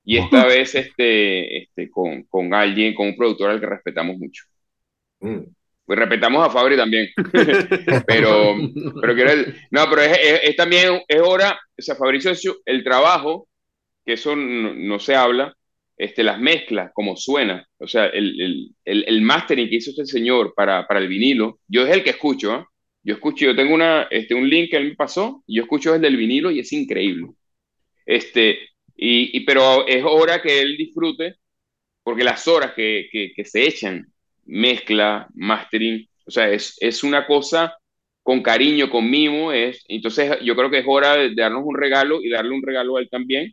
[0.04, 4.44] Y esta vez, este, este, con, con alguien, con un productor al que respetamos mucho.
[5.20, 5.40] Mm.
[5.84, 7.08] Pues respetamos a Fabri también,
[8.06, 8.54] pero,
[9.00, 12.32] pero quiero decir- no, pero es, es- es también, es hora, o sea, Fabricio,
[12.64, 13.48] el trabajo,
[14.04, 15.54] que eso no, no se habla,
[15.98, 20.06] este, las mezclas, como suena, o sea, el, el, el, el mastering que hizo este
[20.06, 22.66] señor para, para el vinilo, yo es el que escucho, ¿ah?
[23.02, 25.94] Yo escucho, yo tengo una, este, un link que él me pasó, y yo escucho
[25.94, 27.28] el vinilo y es increíble.
[28.06, 28.58] Este,
[28.96, 31.36] y, y, pero es hora que él disfrute,
[32.02, 34.06] porque las horas que, que, que se echan,
[34.46, 37.76] mezcla, mastering, o sea, es, es una cosa
[38.22, 42.22] con cariño, con mimo, es, entonces yo creo que es hora de darnos un regalo
[42.22, 43.52] y darle un regalo a él también,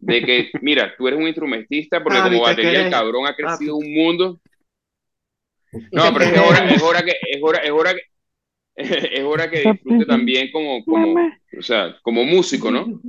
[0.00, 3.34] de que, mira, tú eres un instrumentista, porque Papi, como te batería el cabrón ha
[3.34, 3.86] crecido Papi.
[3.86, 4.40] un mundo.
[5.90, 8.00] No, pero es que hora, es hora que, es hora, es hora que,
[8.76, 11.14] es hora que disfrute también como, como,
[11.58, 13.00] o sea, como músico, ¿no?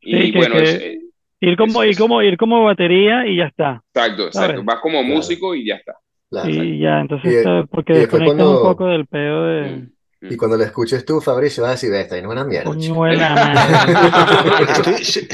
[0.00, 1.00] Y Sí, que- bueno, que- es, eh,
[1.40, 3.82] Ir como, es- ir como, ir como batería y ya está.
[3.94, 5.14] exacto, exacto, vas como Claro.
[5.14, 5.94] músico y ya está.
[6.30, 6.50] Claro.
[6.50, 9.90] Y ya, entonces, Y- porque desconectas cuando- un poco del pedo de Mm.
[10.20, 12.70] Y cuando lo escuches tú, Fabricio, vas a decir, esta es una mierda.
[12.76, 12.94] chico".
[12.96, 14.72] coñuela madre.
[14.72, 15.28] Estoy, se-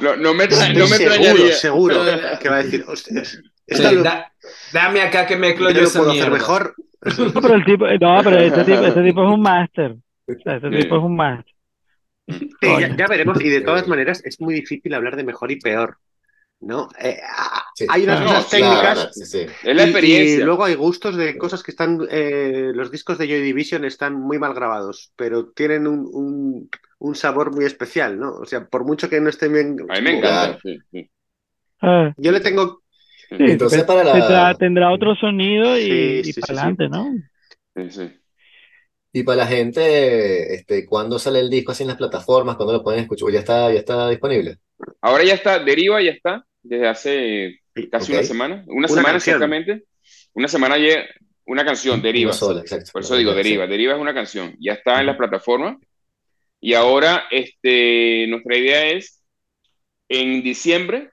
[0.00, 2.00] No, no me, tra- no me seguro, seguro
[2.40, 4.32] que va a decir, "Hostias, Sí, esta lo, da-
[4.72, 6.74] dame acá que mezclo yo yo puedo hacer mejor.
[7.18, 9.96] No, pero el tipo, no, pero este tipo, este tipo es un máster.
[10.26, 11.54] Este tipo es un máster.
[12.28, 12.68] Sí,
[12.98, 15.96] ya, veremos, y de todas maneras es muy difícil hablar de mejor y peor,
[16.60, 16.88] ¿no?
[17.00, 17.18] Eh,
[17.74, 17.86] Sí.
[17.88, 19.38] hay unas cosas no, técnicas Claro, sí, sí.
[19.62, 20.34] Es la y- experiencia.
[20.42, 22.00] Y, luego hay gustos de cosas que están.
[22.10, 27.14] eh, los discos de Joy Division están muy mal grabados, pero tienen un, un- un
[27.14, 28.32] sabor muy especial, ¿no?
[28.32, 29.76] O sea, por mucho que no estén bien.
[29.88, 30.58] A mí me encanta.
[30.62, 31.10] sí, sí.
[31.80, 32.82] Ah, Yo le tengo.
[33.28, 36.54] sí, Entonces, pues, para la- tendrá, tendrá otro sonido y, Sí, y sí, sí, para
[36.54, 36.58] sí.
[36.60, 37.14] adelante, ¿no?
[37.76, 38.20] Sí, sí.
[39.12, 42.56] Y para la gente, este, ¿cuándo sale el disco así en las plataformas?
[42.56, 43.30] ¿Cuándo lo pueden escuchar?
[43.30, 44.58] ¿Ya está, ya está disponible?
[45.00, 49.36] Ahora ya está, Deriva ya está, desde hace casi una semana, una, Una semana canción.
[49.36, 49.84] exactamente,
[50.34, 51.08] una semana ayer,
[51.46, 52.30] una canción, Deriva.
[52.30, 52.90] Una sola, exacto.
[52.92, 55.78] Por eso digo, Deriva, Deriva es una canción, ya está en las plataformas
[56.60, 59.22] y ahora este, nuestra idea es,
[60.08, 61.10] en diciembre,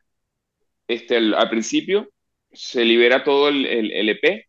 [0.87, 2.09] este, el- al principio,
[2.51, 4.45] se libera todo el, el, el EP,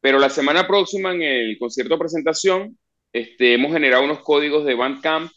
[0.00, 2.78] pero la semana próxima en el concierto de presentación,
[3.12, 5.30] este, hemos generado unos códigos de Bandcamp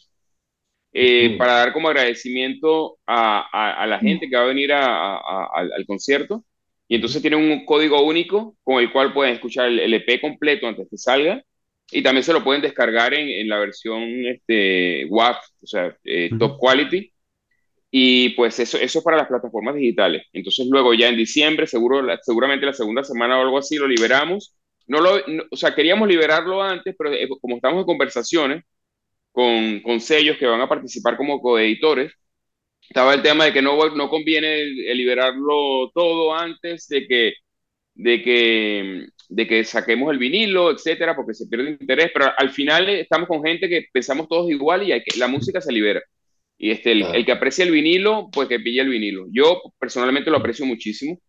[0.92, 1.38] eh, Ujú.
[1.38, 5.18] para dar como agradecimiento a, a- a la gente que va a venir a-
[5.54, 6.44] al, concierto.
[6.88, 10.66] Y entonces tienen un código único con el cual pueden escuchar el, el EP completo
[10.66, 11.42] antes que salga.
[11.90, 16.30] Y también se lo pueden descargar en, en la versión este, WAV, o sea, eh,
[16.32, 16.38] Ujú.
[16.38, 17.12] top quality.
[17.90, 20.24] Y pues eso, eso es para las plataformas digitales.
[20.32, 24.54] Entonces luego ya en diciembre, seguro, seguramente la segunda semana o algo así, lo liberamos.
[24.86, 27.10] No lo, no- o sea, queríamos liberarlo antes, pero
[27.40, 28.64] como estamos en conversaciones
[29.38, 32.12] con, con sellos que van a participar como coeditores,
[32.80, 34.64] estaba el tema de que no, no conviene
[34.96, 37.34] liberarlo todo antes de que,
[37.94, 42.88] de que, de que saquemos el vinilo, etcétera, porque se pierde interés, pero al final
[42.88, 46.02] estamos con gente que pensamos todos igual y hay que, la música se libera.
[46.58, 49.26] Y este, el, el que aprecia el vinilo, pues que pille el vinilo.
[49.30, 51.20] Yo personalmente lo aprecio muchísimo,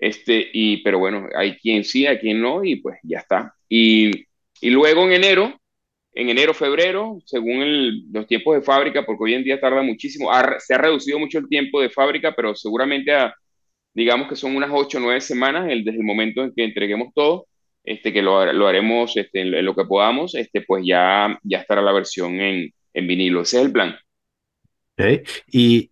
[0.00, 3.54] este, y, pero bueno, hay quien sí, hay quien no, y pues ya está.
[3.68, 4.10] Y,
[4.60, 5.61] y luego en enero,
[6.14, 10.30] en enero, febrero, según el- los tiempos de fábrica, porque hoy en día tarda muchísimo,
[10.32, 13.34] ha- se ha reducido mucho el tiempo de fábrica, pero seguramente a,
[13.94, 17.10] digamos que son unas ocho o nueve semanas el, desde el momento en que entreguemos
[17.14, 17.46] todo,
[17.84, 20.84] este, que lo, har- lo haremos este, en, lo en lo que podamos, este, pues
[20.86, 23.42] ya, ya estará la versión en, en vinilo.
[23.42, 23.96] Ese es el plan.
[25.46, 25.90] Y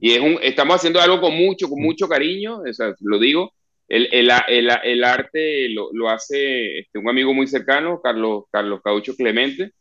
[0.00, 3.52] Y es un, estamos haciendo algo con mucho, con mucho cariño, o sea, lo digo.
[3.88, 8.80] El, el, el, el arte lo, lo hace este, un amigo muy cercano, Carlos, Carlos
[8.84, 9.72] Caucho Clemente.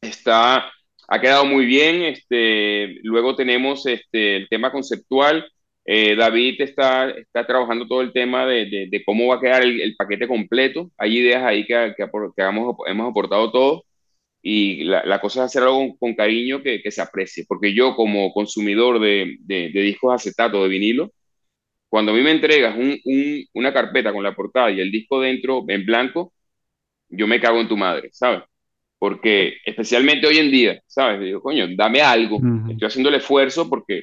[0.00, 0.72] Está,
[1.08, 2.02] ha quedado muy bien.
[2.02, 5.50] Este, luego tenemos este, el tema conceptual.
[5.84, 9.96] Eh, David está, está trabajando todo el tema de, de, cómo va a quedar el,
[9.96, 10.90] paquete completo.
[10.98, 12.06] Hay ideas ahí que, que,
[12.36, 13.82] que hemos, hemos aportado todos
[14.42, 17.74] y la, la, cosa es hacer algo con, con cariño que, que, se aprecie, porque
[17.74, 21.12] yo como consumidor de, de, de, discos acetato, de vinilo,
[21.88, 25.20] cuando a mí me entregas un, un, una carpeta con la portada y el disco
[25.20, 26.32] dentro en blanco,
[27.08, 28.42] yo me cago en tu madre, ¿sabes?
[28.98, 31.20] Porque especialmente hoy en día, ¿sabes?
[31.20, 32.72] Digo, coño, dame algo, uh -huh.
[32.72, 34.02] estoy haciendo el esfuerzo porque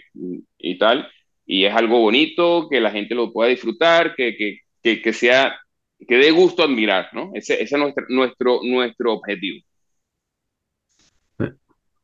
[0.57, 1.07] y tal,
[1.45, 5.56] y es algo bonito, que la gente lo pueda disfrutar, que, que, que, que sea,
[6.07, 7.32] que dé gusto admirar, ¿no?
[7.36, 9.60] Ese, ese es nuestro, nuestro, nuestro objetivo.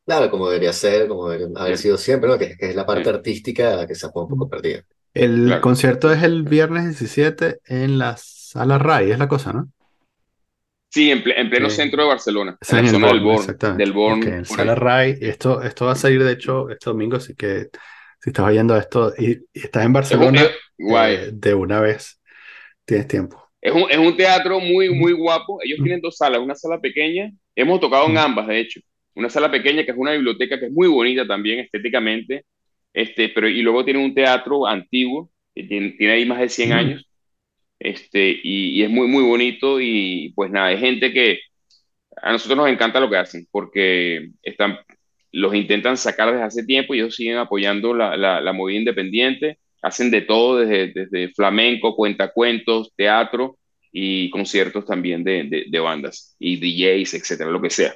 [0.06, 2.38] Claro, como debería ser, como debería haber sido siempre, ¿no?
[2.38, 4.84] Que, que es la parte artística que se ha un poco perdida.
[5.14, 5.62] El claro.
[5.62, 9.72] concierto es el viernes 17 en la Sala Ray, es la cosa, ¿no?
[10.90, 13.20] Sí, en, ple en pleno Eh, centro de Barcelona, en en la el zona del
[13.22, 13.48] Born.
[13.78, 14.74] Del Born Sala.
[15.20, 17.70] Y esto, esto va a salir, de hecho, este domingo, así que
[18.20, 20.52] si estás oyendo esto y, y estás en Barcelona, es-
[20.90, 22.22] eh, de una vez
[22.86, 23.52] tienes tiempo.
[23.62, 25.60] Es un, es un teatro muy, muy guapo.
[25.64, 27.32] Ellos tienen dos salas, una sala pequeña.
[27.56, 28.80] Hemos tocado en ambas, de hecho.
[29.16, 32.46] Una sala pequeña que es una biblioteca que es muy bonita también estéticamente.
[32.94, 36.70] Este, pero, y luego tiene un teatro antiguo, que tiene, tiene ahí más de 100
[36.70, 36.74] Mm.
[36.74, 37.10] años.
[37.80, 39.80] Este, y, y es muy, muy bonito.
[39.82, 41.40] Y pues nada, hay gente que
[42.22, 44.80] a nosotros nos encanta lo que hacen, porque están,
[45.32, 49.60] los intentan sacar desde hace tiempo y ellos siguen apoyando la, la, la movida independiente.
[49.82, 53.58] Hacen de todo, desde, desde flamenco, cuentacuentos, teatro
[53.92, 57.94] y conciertos también de, de, de bandas y DJs, etcétera, lo que sea.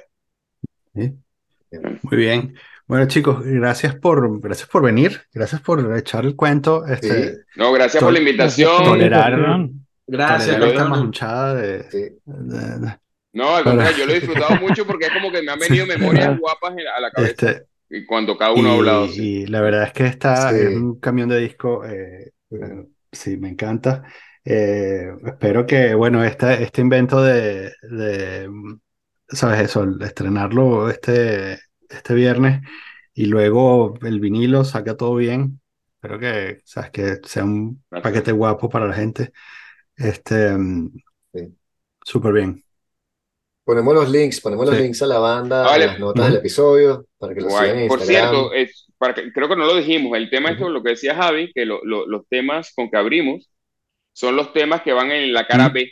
[2.02, 2.54] Muy bien.
[2.86, 7.72] Bueno, chicos, gracias por, gracias por venir, gracias por echar el cuento, este, Sí, No,
[7.72, 8.84] gracias por la invitación.
[8.84, 9.68] tolerar.
[10.06, 10.90] Gracias, tolerar esta León.
[10.90, 11.98] manchada de, sí.
[12.24, 12.98] de- de-
[13.32, 15.84] No, al contrario, yo lo he disfrutado mucho porque es como que me han venido
[15.86, 19.06] memorias guapas en- a la cabeza este, y cuando cada uno ha hablado.
[19.06, 19.22] y, sí.
[19.42, 20.56] y la verdad es que esta Sí.
[20.60, 24.04] es un camión de disco, eh, eh, sí, me encanta.
[24.44, 28.48] Eh, espero que, bueno, este, este invento de, de,
[29.28, 29.82] ¿sabes eso?
[29.82, 31.58] el Estrenarlo este,
[31.90, 32.60] este viernes
[33.14, 35.60] y luego el vinilo saca todo bien.
[35.96, 36.90] Espero que, ¿sabes?
[36.90, 38.02] Que sea un Gracias.
[38.12, 39.32] paquete guapo para la gente.
[39.96, 40.56] Este,
[41.32, 41.54] Sí.
[42.04, 42.62] súper bien.
[43.64, 44.82] Ponemos los links, ponemos los Sí.
[44.82, 45.84] links a la banda, Vale.
[45.84, 47.64] en las notas del episodio, para que lo Guay.
[47.70, 48.30] sigan en Por Instagram.
[48.30, 51.16] cierto, es, para que- creo que no lo dijimos, el tema esto, lo que decía
[51.16, 53.50] Javi, que lo- lo- los temas con que abrimos
[54.12, 55.68] son los temas que van en la cara.
[55.70, 55.90] B.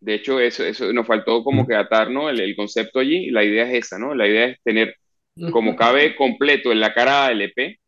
[0.00, 3.44] De hecho, eso, eso nos faltó como que atarnos el, el concepto allí, y la
[3.44, 4.14] idea es esa, ¿no?
[4.14, 4.94] La idea es tener
[5.50, 7.78] como cabe completo en la cara A el EP,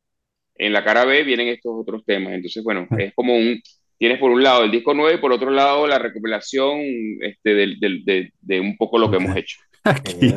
[0.57, 2.33] en la cara B vienen estos otros temas.
[2.33, 3.61] Entonces, bueno, es como un,
[3.99, 6.79] tienes por un lado el disco 9 y por otro lado la recopilación
[7.21, 9.59] este, del- del- de, de un poco lo que hemos hecho.
[9.85, 10.35] Aquí,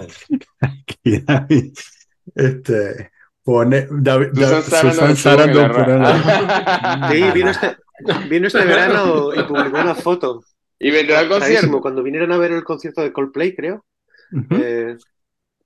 [0.59, 1.73] aquí David,
[2.35, 3.11] este,
[3.43, 7.75] pone David, Susan David- Sarandon Susan Sarandon la- Sí, vino este,
[8.29, 10.43] vino este verano y publicó una foto.
[10.79, 11.79] Y vendrá al concierto.
[11.81, 13.85] Cuando vinieron a ver el concierto de Coldplay, creo,
[14.33, 14.55] Ujú.
[14.61, 14.95] eh,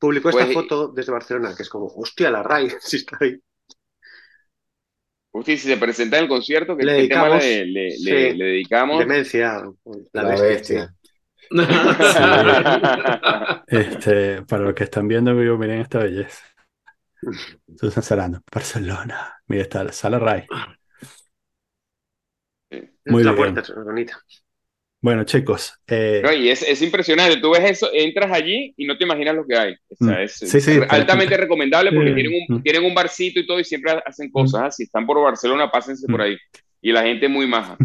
[0.01, 3.37] publicó esta Pues- foto desde Barcelona, que es como, hostia, la RAI, si está ahí.
[5.33, 8.03] Usted, si se presenta en el concierto, ¿qué, Le tema dedicamos, le, le- sí.
[8.03, 8.99] le- le dedicamos?
[8.99, 9.63] Demencia,
[10.11, 10.49] la, La bestia.
[10.49, 10.95] bestia.
[13.67, 16.43] Este, para los que están viendo en vivo, miren esta belleza.
[17.77, 19.35] Susan Sarandon, Barcelona.
[19.47, 20.45] Mira, está la sala Ray.
[23.05, 23.53] Muy la bien.
[23.53, 24.17] puerta es bonita.
[25.03, 27.37] Bueno, chicos, eh, No, y es, es impresionante.
[27.37, 29.73] Tú ves eso, entras allí y no te imaginas lo que hay.
[29.89, 30.21] O sea, Mm.
[30.21, 32.15] es Sí, sí, altamente recomendable porque Sí.
[32.15, 32.61] tienen un, Mm.
[32.61, 34.83] tienen un barcito y todo y siempre hacen cosas así.
[34.83, 36.23] Están por Barcelona, pásense por Mm.
[36.23, 36.37] ahí.
[36.81, 37.77] Y la gente es muy maja.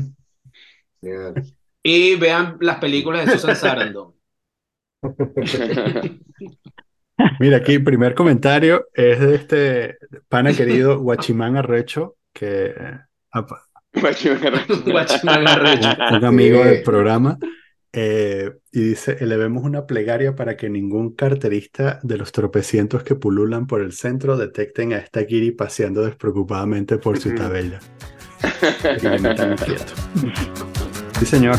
[1.83, 4.13] Y vean las películas de Susan Sarandon.
[7.41, 9.97] mira aquí, primer comentario es de este
[10.29, 12.75] pana querido Guachimán Arrecho, que
[14.05, 15.81] eh,
[16.13, 17.39] un, amigo del programa,
[17.93, 23.67] eh, y dice, elevemos una plegaria para que ningún carterista de los tropecientos que pululan
[23.67, 27.81] por el centro detecten a esta Kiri paseando despreocupadamente por su tabella.
[29.03, 29.95] Y le metan quieto.
[31.19, 31.57] Sí, señor.